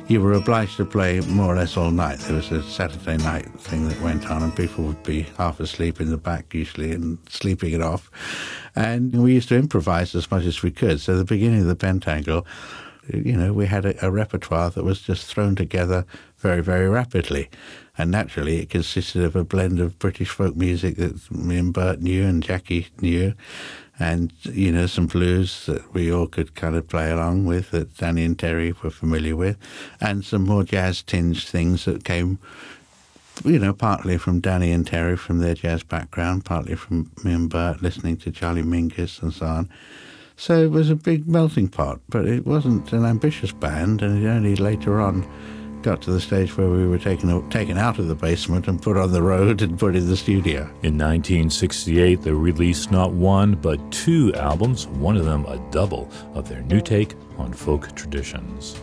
you 0.08 0.22
were 0.22 0.34
obliged 0.34 0.78
to 0.78 0.86
play 0.86 1.20
more 1.22 1.54
or 1.54 1.58
less 1.58 1.78
all 1.78 1.92
night. 1.92 2.20
There 2.20 2.36
was 2.36 2.52
a 2.52 2.62
Saturday 2.64 3.18
night 3.18 3.48
thing 3.60 3.88
that 3.88 4.00
went 4.02 4.30
on, 4.30 4.44
and 4.44 4.56
people 4.56 4.84
would 4.84 5.04
be 5.04 5.24
half 5.38 5.60
asleep 5.60 6.00
in 6.00 6.10
the 6.10 6.18
back 6.18 6.54
usually 6.54 6.92
and 6.92 7.18
sleeping 7.30 7.74
it 7.74 7.82
off. 7.82 8.12
And 8.76 9.24
we 9.24 9.34
used 9.34 9.50
to 9.50 9.56
improvise 9.56 10.14
as 10.14 10.30
much 10.30 10.46
as 10.46 10.62
we 10.62 10.72
could. 10.72 11.02
So, 11.02 11.18
the 11.18 11.26
beginning 11.26 11.62
of 11.62 11.68
the 11.68 11.76
Pentangle, 11.76 12.46
you 13.12 13.36
know, 13.36 13.54
we 13.54 13.66
had 13.66 13.86
a, 13.86 14.06
a 14.06 14.12
repertoire 14.12 14.70
that 14.72 14.84
was 14.84 15.02
just 15.02 15.26
thrown 15.26 15.56
together 15.56 16.06
very, 16.38 16.62
very 16.62 16.88
rapidly. 16.88 17.50
And 17.98 18.12
naturally, 18.12 18.60
it 18.60 18.70
consisted 18.70 19.24
of 19.24 19.36
a 19.36 19.44
blend 19.44 19.80
of 19.80 19.98
British 19.98 20.30
folk 20.30 20.56
music 20.56 20.98
that 20.98 21.32
me 21.32 21.58
and 21.58 21.74
Bert 21.74 22.02
knew 22.02 22.26
and 22.26 22.44
Jacqui 22.44 22.88
knew, 23.02 23.34
and 24.00 24.34
you 24.44 24.72
know 24.72 24.88
some 24.88 25.08
blues 25.08 25.66
that 25.68 25.94
we 25.94 26.12
all 26.12 26.28
could 26.28 26.56
kind 26.56 26.76
of 26.76 26.88
play 26.88 27.12
along 27.12 27.46
with 27.46 27.72
that 27.72 27.96
Danny 27.98 28.24
and 28.26 28.38
Terry 28.38 28.74
were 28.84 28.90
familiar 28.90 29.36
with, 29.36 29.58
and 30.02 30.24
some 30.26 30.44
more 30.44 30.64
jazz 30.64 31.02
tinged 31.02 31.42
things 31.42 31.86
that 31.86 32.04
came, 32.04 32.40
you 33.44 33.60
know, 33.60 33.74
partly 33.74 34.18
from 34.18 34.40
Danny 34.40 34.72
and 34.72 34.86
Terry 34.86 35.16
from 35.16 35.40
their 35.40 35.56
jazz 35.56 35.84
background, 35.84 36.46
partly 36.46 36.76
from 36.76 37.12
me 37.24 37.34
and 37.34 37.50
Bert 37.50 37.82
listening 37.82 38.18
to 38.18 38.32
Charlie 38.32 38.64
Mingus 38.64 39.22
and 39.22 39.34
so 39.34 39.46
on. 39.46 39.70
So 40.38 40.62
it 40.62 40.72
was 40.72 40.90
a 40.90 40.96
big 40.96 41.28
melting 41.28 41.70
pot, 41.70 42.02
but 42.10 42.26
it 42.26 42.46
wasn't 42.46 42.92
an 42.92 43.06
ambitious 43.06 43.54
band, 43.54 44.02
and 44.02 44.22
it 44.22 44.28
only 44.28 44.58
later 44.58 45.00
on 45.00 45.26
got 45.86 46.02
to 46.02 46.12
the 46.12 46.20
stage 46.20 46.58
where 46.58 46.68
we 46.68 46.88
were 46.88 46.98
taken 46.98 47.48
taken 47.52 47.78
out 47.78 48.00
of 48.00 48.08
the 48.08 48.16
basement 48.16 48.68
and 48.68 48.82
put 48.82 48.98
on 48.98 49.12
the 49.12 49.22
road 49.22 49.62
and 49.62 49.78
put 49.78 49.96
in 49.96 50.08
the 50.08 50.18
studio. 50.18 50.62
In 50.82 50.98
1968, 50.98 52.24
they 52.24 52.32
released 52.32 52.90
not 52.90 53.12
one 53.12 53.54
but 53.54 53.80
two 53.92 54.34
albums, 54.34 54.88
one 54.88 55.16
of 55.16 55.26
them 55.26 55.46
a 55.46 55.60
double 55.70 56.10
of 56.34 56.50
their 56.50 56.64
new 56.64 56.82
take 56.82 57.14
on 57.38 57.54
folk 57.54 57.96
traditions. 57.96 58.82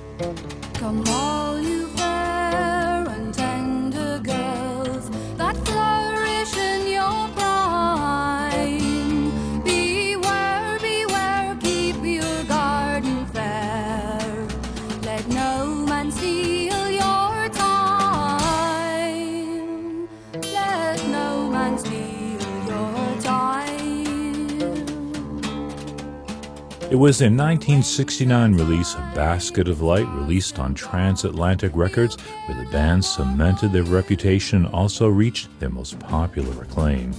It 26.93 26.99
was 26.99 27.19
their 27.19 27.31
1969 27.31 28.53
release, 28.53 28.93
Basket 29.15 29.67
of 29.67 29.81
Light, 29.81 30.07
released 30.09 30.59
on 30.59 30.75
Transatlantic 30.75 31.75
Records, 31.75 32.17
where 32.45 32.63
the 32.63 32.71
band 32.71 33.03
cemented 33.03 33.73
their 33.73 33.83
reputation 33.85 34.67
and 34.67 34.75
also 34.75 35.09
reached 35.09 35.49
their 35.59 35.71
most 35.71 35.99
popular 35.99 36.63
acclaim. 36.63 37.15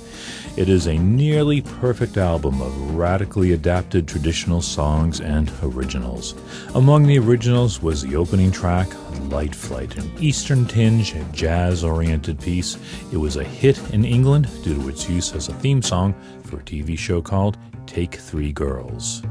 It 0.57 0.69
is 0.69 0.86
a 0.86 0.99
nearly 0.99 1.62
perfect 1.62 2.17
album 2.17 2.62
of 2.62 2.93
radically 2.93 3.53
adapted 3.53 4.07
traditional 4.07 4.62
songs 4.62 5.21
and 5.21 5.51
originals. 5.63 6.36
Among 6.75 7.07
the 7.07 7.17
originals 7.17 7.81
was 7.81 8.03
the 8.03 8.15
opening 8.15 8.51
track, 8.51 8.89
Light 9.31 9.55
Flight, 9.55 9.97
an 9.97 10.12
Eastern 10.19 10.67
tinge, 10.67 11.15
jazz 11.31 11.83
oriented 11.83 12.39
piece. 12.39 12.77
It 13.12 13.17
was 13.17 13.38
a 13.38 13.43
hit 13.43 13.79
in 13.89 14.05
England 14.05 14.47
due 14.63 14.75
to 14.75 14.89
its 14.89 15.09
use 15.09 15.33
as 15.33 15.49
a 15.49 15.53
theme 15.55 15.81
song 15.81 16.13
for 16.43 16.57
a 16.57 16.63
TV 16.63 16.95
show 16.95 17.23
called 17.23 17.57
Take 17.88 18.13
Three 18.13 18.51
Girls. 18.51 19.23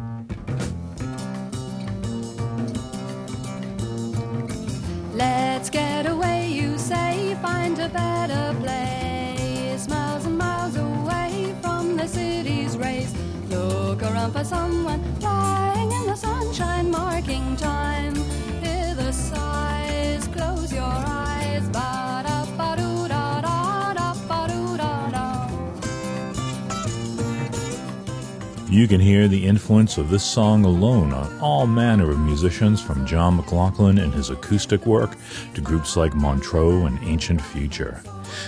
You 28.83 28.88
can 28.88 29.01
hear 29.01 29.29
the 29.29 29.47
influence 29.47 29.97
of 29.97 30.11
this 30.11 30.25
song 30.25 30.64
alone 30.64 31.12
on 31.12 31.38
all 31.38 31.68
manner 31.68 32.11
of 32.11 32.18
musicians 32.18 32.83
from 32.83 33.07
John 33.07 33.37
McLaughlin 33.37 33.99
and 33.99 34.12
his 34.12 34.31
acoustic 34.31 34.87
work 34.87 35.16
to 35.55 35.61
groups 35.61 35.97
like 35.97 36.16
Montreux 36.16 36.87
and 36.87 36.99
Ancient 37.05 37.40
Future. 37.40 38.03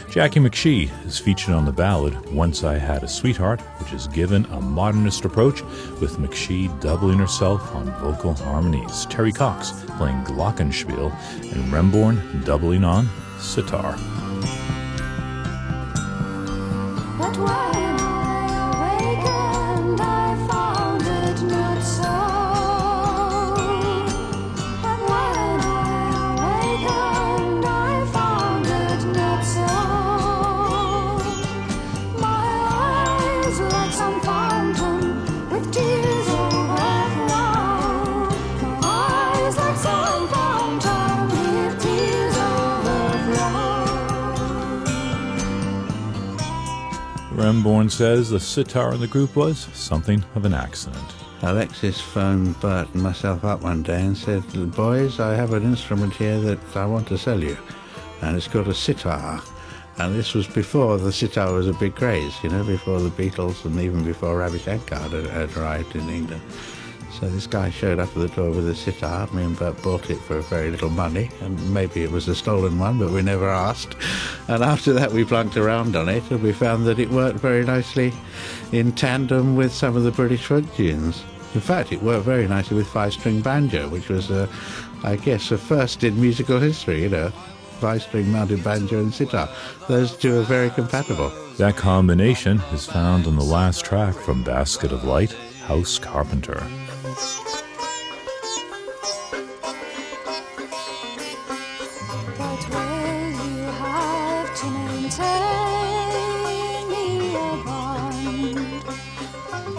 Jacqui 0.08 0.44
McShee 0.44 0.90
is 1.06 1.20
featured 1.20 1.54
on 1.54 1.64
the 1.64 1.70
ballad 1.70 2.34
Once 2.34 2.64
I 2.64 2.78
Had 2.78 3.04
a 3.04 3.08
Sweetheart, 3.08 3.60
which 3.78 3.92
is 3.92 4.08
given 4.08 4.44
a 4.46 4.60
modernist 4.60 5.24
approach 5.24 5.62
with 6.00 6.18
McShee 6.18 6.80
doubling 6.80 7.20
herself 7.20 7.72
on 7.72 7.92
vocal 8.00 8.34
harmonies, 8.34 9.06
Terry 9.06 9.30
Cox 9.30 9.84
playing 9.98 10.24
glockenspiel, 10.24 11.12
and 11.52 11.72
Renbourn 11.72 12.44
doubling 12.44 12.82
on 12.82 13.08
sitar. 13.38 13.96
Renbourn 47.54 47.88
says 47.88 48.30
the 48.30 48.40
sitar 48.40 48.94
in 48.94 49.00
the 49.00 49.06
group 49.06 49.36
was 49.36 49.68
something 49.72 50.24
of 50.34 50.44
an 50.44 50.52
accident. 50.52 51.14
Alexis 51.42 52.00
phoned 52.00 52.58
Bert 52.58 52.92
and 52.92 53.00
myself 53.00 53.44
up 53.44 53.62
one 53.62 53.80
day 53.84 54.00
and 54.00 54.16
said, 54.16 54.42
Boys, 54.74 55.20
I 55.20 55.36
have 55.36 55.52
an 55.52 55.62
instrument 55.62 56.14
here 56.14 56.40
that 56.40 56.58
I 56.76 56.84
want 56.84 57.06
to 57.08 57.16
sell 57.16 57.40
you. 57.40 57.56
And 58.22 58.36
it's 58.36 58.48
called 58.48 58.66
a 58.66 58.74
sitar. 58.74 59.40
And 59.98 60.16
this 60.16 60.34
was 60.34 60.48
before 60.48 60.98
the 60.98 61.12
sitar 61.12 61.52
was 61.52 61.68
a 61.68 61.74
big 61.74 61.94
craze, 61.94 62.34
you 62.42 62.50
know, 62.50 62.64
before 62.64 62.98
the 62.98 63.10
Beatles 63.10 63.64
and 63.64 63.78
even 63.78 64.02
before 64.02 64.36
Ravi 64.36 64.58
Shankar 64.58 64.98
had 64.98 65.56
arrived 65.56 65.94
in 65.94 66.08
England. 66.08 66.42
So 67.20 67.28
this 67.28 67.46
guy 67.46 67.70
showed 67.70 68.00
up 68.00 68.08
at 68.08 68.14
the 68.14 68.28
door 68.28 68.50
with 68.50 68.68
a 68.68 68.74
sitar. 68.74 69.28
Me 69.32 69.44
and 69.44 69.56
Bert 69.56 69.80
bought 69.82 70.10
it 70.10 70.18
for 70.18 70.40
very 70.40 70.70
little 70.70 70.90
money, 70.90 71.30
and 71.40 71.72
maybe 71.72 72.02
it 72.02 72.10
was 72.10 72.26
a 72.26 72.34
stolen 72.34 72.78
one, 72.78 72.98
but 72.98 73.10
we 73.10 73.22
never 73.22 73.48
asked. 73.48 73.94
And 74.48 74.64
after 74.64 74.92
that, 74.94 75.12
we 75.12 75.24
plunked 75.24 75.56
around 75.56 75.94
on 75.94 76.08
it, 76.08 76.28
and 76.30 76.42
we 76.42 76.52
found 76.52 76.86
that 76.86 76.98
it 76.98 77.08
worked 77.10 77.38
very 77.38 77.64
nicely 77.64 78.12
in 78.72 78.92
tandem 78.92 79.54
with 79.54 79.72
some 79.72 79.96
of 79.96 80.02
the 80.02 80.10
British 80.10 80.44
folk 80.44 80.64
tunes. 80.74 81.22
In 81.54 81.60
fact, 81.60 81.92
it 81.92 82.02
worked 82.02 82.24
very 82.24 82.48
nicely 82.48 82.76
with 82.76 82.88
five-string 82.88 83.42
banjo, 83.42 83.88
which 83.88 84.08
was, 84.08 84.32
uh, 84.32 84.48
I 85.04 85.14
guess, 85.14 85.52
a 85.52 85.56
first 85.56 86.02
in 86.02 86.20
musical 86.20 86.58
history. 86.58 87.02
You 87.02 87.10
know, 87.10 87.30
five-string 87.78 88.30
mounted 88.32 88.64
banjo 88.64 88.98
and 88.98 89.14
sitar. 89.14 89.48
Those 89.88 90.16
two 90.16 90.40
are 90.40 90.42
very 90.42 90.70
compatible. 90.70 91.32
That 91.58 91.76
combination 91.76 92.60
is 92.72 92.86
found 92.86 93.28
on 93.28 93.36
the 93.36 93.44
last 93.44 93.84
track 93.84 94.16
from 94.16 94.42
Basket 94.42 94.90
of 94.90 95.04
Light, 95.04 95.32
House 95.66 95.98
Carpenter. 95.98 96.60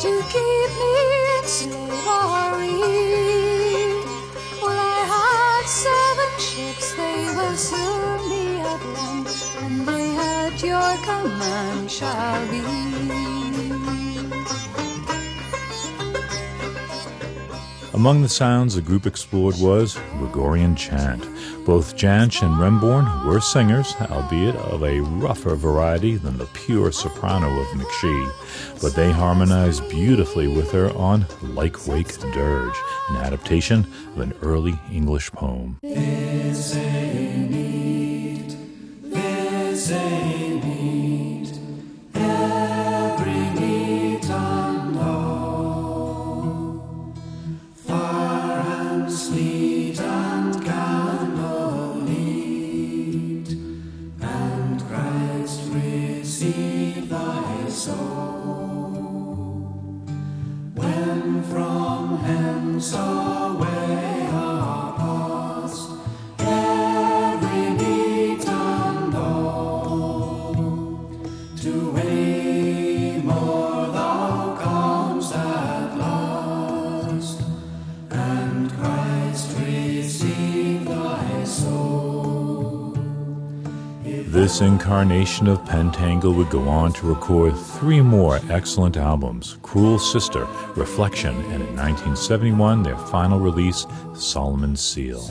to 0.06 0.22
keep 0.34 0.72
me 0.82 0.96
in 1.36 1.46
slavery. 1.46 2.78
Well, 4.62 4.78
I 4.78 5.02
had 5.14 5.66
seven 5.66 6.32
ships, 6.48 6.94
they 6.94 7.22
will 7.36 7.58
at 8.60 8.82
one, 9.02 9.26
and 9.66 9.88
they 9.88 10.14
your 10.64 10.94
command 11.10 11.90
shall 11.90 12.48
be. 12.52 12.62
Among 17.94 18.22
the 18.22 18.30
sounds 18.30 18.76
the 18.76 18.82
group 18.82 19.08
explored 19.08 19.56
was 19.60 19.98
Gregorian 20.20 20.76
chant. 20.76 21.35
Both 21.66 21.96
Jansch 21.96 22.44
and 22.44 22.60
Renbourn 22.60 23.26
were 23.26 23.42
singers, 23.42 23.96
albeit 24.00 24.56
of 24.56 24.84
a 24.84 25.00
rougher 25.00 25.56
variety 25.56 26.16
than 26.16 26.38
the 26.38 26.46
pure 26.46 26.92
soprano 26.92 27.48
of 27.60 27.68
McShee, 27.70 28.82
but 28.82 28.94
they 28.94 29.12
harmonized 29.12 29.90
beautifully 29.90 30.48
with 30.48 30.72
her 30.74 30.96
on 30.96 31.26
Lyke-Wake 31.42 32.20
Dirge, 32.20 32.78
an 33.10 33.16
adaptation 33.16 33.88
of 34.14 34.20
an 34.20 34.34
early 34.44 34.80
English 34.92 35.32
poem. 35.32 35.80
Incarnation 84.86 85.48
of 85.48 85.66
Pentangle 85.66 86.36
would 86.36 86.52
go 86.52 86.70
on 86.70 86.94
to 86.94 87.08
record 87.08 87.58
three 87.58 88.02
more 88.02 88.40
excellent 88.52 88.98
albums 88.98 89.58
Cruel 89.64 89.98
Sister, 89.98 90.48
Reflection, 90.76 91.36
and 91.36 91.64
in 91.64 91.76
1971, 91.76 92.84
their 92.84 92.96
final 92.96 93.40
release, 93.40 93.88
Solomon's 94.14 94.82
Seal. 94.82 95.28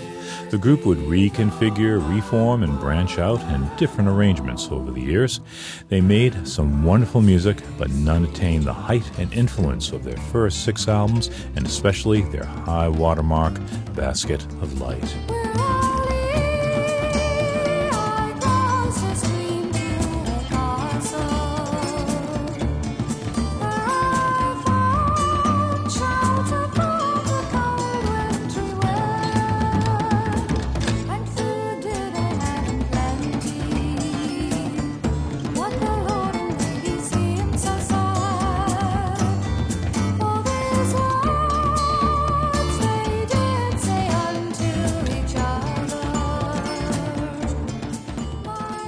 The 0.51 0.59
group 0.59 0.85
would 0.85 0.99
reconfigure, 0.99 2.03
reform, 2.13 2.65
and 2.65 2.81
branch 2.81 3.21
out 3.21 3.41
in 3.43 3.71
different 3.77 4.11
arrangements 4.11 4.71
over 4.73 4.91
the 4.91 5.01
years. 5.01 5.41
They 5.89 6.01
made 6.01 6.49
some 6.49 6.83
wonderful 6.83 7.21
music, 7.21 7.59
but 7.79 7.91
none 7.91 8.25
attained 8.25 8.65
the 8.65 8.73
height 8.73 9.09
and 9.21 9.33
influence 9.33 9.93
of 9.93 10.03
their 10.03 10.17
first 10.17 10.65
six 10.65 10.89
albums, 10.89 11.31
and 11.55 11.65
especially 11.65 12.23
their 12.23 12.45
high 12.45 12.89
watermark, 12.89 13.55
Basket 13.95 14.43
of 14.61 14.81
Light. 14.81 15.84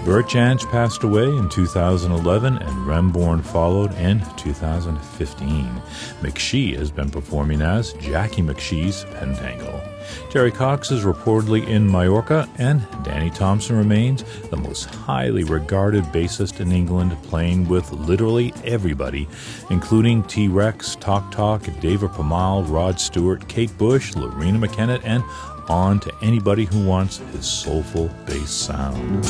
Bert 0.06 0.26
Jansch 0.26 0.64
passed 0.70 1.02
away 1.02 1.24
in 1.24 1.48
2011 1.48 2.58
and 2.58 2.86
Renbourn 2.86 3.42
followed 3.42 3.92
in 3.94 4.24
2015. 4.36 5.82
McShee 6.20 6.76
has 6.76 6.92
been 6.92 7.10
performing 7.10 7.60
as 7.60 7.92
Jacqui 7.94 8.48
McShee's 8.48 9.04
Pentangle. 9.16 9.82
Terry 10.30 10.52
Cox 10.52 10.92
is 10.92 11.02
reportedly 11.02 11.66
in 11.66 11.90
Mallorca, 11.90 12.48
and 12.58 12.86
Danny 13.02 13.30
Thompson 13.30 13.76
remains 13.76 14.22
the 14.50 14.56
most 14.56 14.84
highly 14.84 15.42
regarded 15.42 16.04
bassist 16.04 16.60
in 16.60 16.70
England, 16.70 17.20
playing 17.24 17.66
with 17.66 17.90
literally 17.90 18.54
everybody, 18.64 19.26
including 19.70 20.22
T 20.22 20.46
Rex, 20.46 20.94
Talk 20.94 21.32
Talk, 21.32 21.64
David 21.80 22.10
Pamal, 22.10 22.62
Rod 22.62 23.00
Stewart, 23.00 23.48
Kate 23.48 23.76
Bush, 23.76 24.12
Loreena 24.12 24.64
McKennitt, 24.64 25.00
and 25.02 25.24
on 25.68 26.00
to 26.00 26.12
anybody 26.22 26.64
who 26.64 26.84
wants 26.84 27.18
his 27.18 27.46
soulful 27.46 28.08
bass 28.26 28.50
sound. 28.50 29.24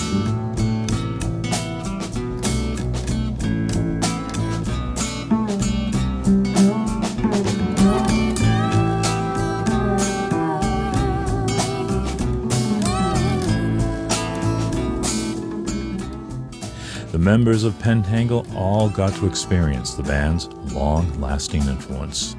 The 17.13 17.23
members 17.23 17.65
of 17.65 17.73
Pentangle 17.75 18.47
all 18.55 18.91
got 18.91 19.15
to 19.15 19.27
experience 19.27 19.95
the 19.95 20.03
band's 20.03 20.49
long 20.75 21.19
lasting 21.19 21.63
influence. 21.63 22.37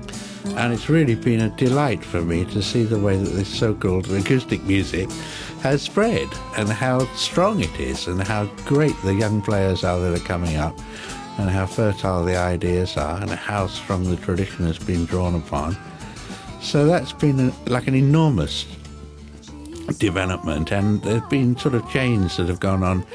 And 0.55 0.73
it's 0.73 0.89
really 0.89 1.15
been 1.15 1.41
a 1.41 1.49
delight 1.49 2.03
for 2.03 2.21
me 2.21 2.45
to 2.45 2.61
see 2.61 2.83
the 2.83 2.99
way 2.99 3.17
that 3.17 3.29
this 3.29 3.47
so 3.47 3.73
called 3.73 4.09
acoustic 4.11 4.63
music 4.63 5.09
has 5.61 5.81
spread 5.81 6.27
and 6.57 6.69
how 6.69 7.05
strong 7.15 7.61
it 7.61 7.79
is 7.79 8.07
and 8.07 8.21
how 8.21 8.45
great 8.65 8.95
the 9.03 9.13
young 9.13 9.41
players 9.41 9.83
are 9.83 9.99
that 9.99 10.19
are 10.19 10.25
coming 10.25 10.55
up 10.55 10.77
and 11.37 11.49
how 11.49 11.65
fertile 11.65 12.23
the 12.23 12.35
ideas 12.35 12.97
are 12.97 13.21
and 13.21 13.29
how 13.31 13.67
strong 13.67 14.03
the 14.03 14.17
tradition 14.17 14.65
has 14.65 14.79
been 14.79 15.05
drawn 15.05 15.35
upon. 15.35 15.77
So 16.61 16.85
that's 16.85 17.13
been 17.13 17.53
like 17.65 17.87
an 17.87 17.95
enormous 17.95 18.65
development 19.99 20.71
and 20.71 21.01
there's 21.03 21.27
been 21.29 21.55
sort 21.57 21.75
of 21.75 21.87
changes 21.89 22.37
that 22.37 22.47
have 22.47 22.59
gone 22.59 22.83
on 22.83 23.05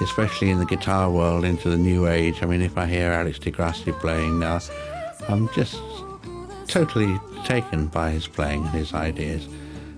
especially 0.00 0.50
in 0.50 0.58
the 0.58 0.66
guitar 0.66 1.10
world 1.10 1.44
into 1.44 1.70
the 1.70 1.76
new 1.76 2.06
age. 2.06 2.42
I 2.42 2.46
mean, 2.46 2.62
if 2.62 2.76
I 2.76 2.86
hear 2.86 3.12
Alex 3.12 3.38
de 3.38 3.50
Grassi 3.50 3.92
playing 3.92 4.38
now, 4.38 4.60
I'm 5.28 5.48
just 5.54 5.80
totally 6.66 7.18
taken 7.44 7.86
by 7.86 8.10
his 8.10 8.26
playing 8.26 8.62
and 8.62 8.74
his 8.74 8.92
ideas. 8.94 9.48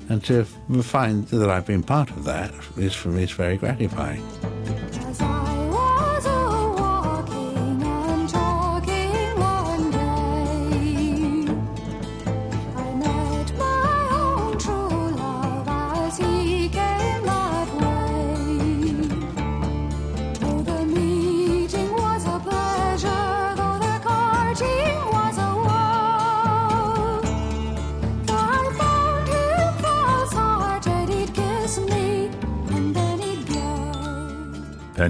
And 0.08 0.24
to 0.24 0.44
find 0.44 1.26
that 1.28 1.50
I've 1.50 1.66
been 1.66 1.82
part 1.82 2.10
of 2.10 2.24
that 2.24 2.52
is 2.76 2.94
for 2.94 3.08
me 3.08 3.24
is 3.24 3.32
very 3.32 3.56
gratifying. 3.56 4.22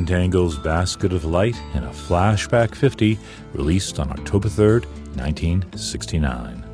Go. 0.06 0.62
Basket 0.62 1.12
of 1.12 1.24
Light 1.24 1.56
in 1.74 1.84
a 1.84 1.90
Flashback 1.90 2.74
50, 2.74 3.18
released 3.54 3.98
on 3.98 4.10
October 4.10 4.48
3rd, 4.48 4.86
1969. 5.16 6.67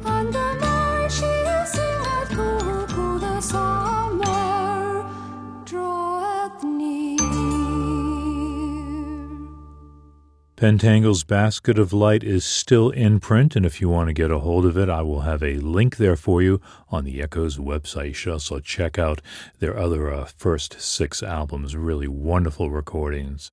Pentangle's 10.65 11.25
Basket 11.25 11.79
of 11.79 11.93
Light 11.93 12.25
is 12.25 12.43
still 12.43 12.89
in 12.89 13.21
print, 13.21 13.55
and 13.55 13.67
if 13.67 13.83
you 13.83 13.91
want 13.91 14.09
to 14.09 14.15
get 14.15 14.31
a 14.31 14.39
hold 14.39 14.65
of 14.65 14.79
it, 14.79 14.89
I 14.89 15.03
will 15.03 15.21
have 15.21 15.43
a 15.43 15.59
link 15.59 15.99
there 15.99 16.17
for 16.17 16.41
you 16.41 16.59
on 16.89 17.05
the 17.05 17.21
Echoes 17.21 17.59
website. 17.59 18.07
You 18.07 18.15
should 18.15 18.33
also 18.33 18.61
check 18.61 18.99
out 18.99 19.21
their 19.59 19.79
other 19.79 20.11
uh, 20.11 20.25
first 20.25 20.81
six 20.81 21.23
albums, 21.23 21.77
really 21.77 22.09
wonderful 22.09 22.71
recordings. 22.71 23.51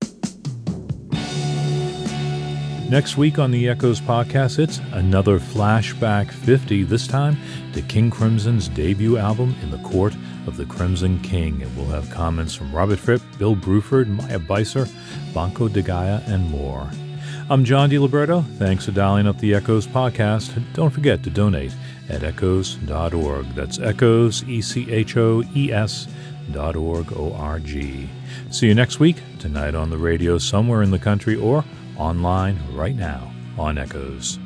Next 2.88 3.18
week 3.18 3.38
on 3.38 3.50
the 3.50 3.68
Echoes 3.68 4.00
podcast, 4.00 4.58
it's 4.58 4.78
another 4.92 5.38
Flashback 5.38 6.30
50, 6.30 6.84
this 6.84 7.06
time 7.06 7.36
to 7.74 7.82
King 7.82 8.08
Crimson's 8.08 8.68
debut 8.68 9.18
album, 9.18 9.54
In 9.62 9.70
the 9.70 9.86
Court 9.86 10.14
of 10.46 10.56
the 10.56 10.64
Crimson 10.64 11.20
King. 11.20 11.62
And 11.62 11.76
we'll 11.76 11.86
have 11.86 12.08
comments 12.10 12.54
from 12.54 12.74
Robert 12.74 12.98
Fripp, 12.98 13.20
Bill 13.38 13.54
Bruford, 13.54 14.08
Maya 14.08 14.38
Beiser, 14.38 14.90
Banco 15.34 15.68
de 15.68 15.82
Gaia, 15.82 16.22
and 16.26 16.50
more. 16.50 16.90
I'm 17.52 17.66
John 17.66 17.90
Diliberto. 17.90 18.42
Thanks 18.56 18.86
for 18.86 18.92
dialing 18.92 19.26
up 19.26 19.36
the 19.36 19.52
Echoes 19.52 19.86
podcast. 19.86 20.62
Don't 20.72 20.88
forget 20.88 21.22
to 21.24 21.28
donate 21.28 21.74
at 22.08 22.22
echoes.org. 22.22 23.46
That's 23.54 23.78
echoes, 23.78 24.42
E 24.44 24.62
C 24.62 24.90
H 24.90 25.18
O 25.18 25.42
E 25.54 25.70
S 25.70 26.08
dot 26.50 26.76
org, 26.76 27.12
O 27.12 27.34
R 27.34 27.58
G. 27.58 28.08
See 28.50 28.68
you 28.68 28.74
next 28.74 29.00
week, 29.00 29.16
tonight 29.38 29.74
on 29.74 29.90
the 29.90 29.98
radio 29.98 30.38
somewhere 30.38 30.80
in 30.80 30.92
the 30.92 30.98
country, 30.98 31.36
or 31.36 31.62
online 31.98 32.58
right 32.72 32.96
now 32.96 33.30
on 33.58 33.76
Echoes. 33.76 34.38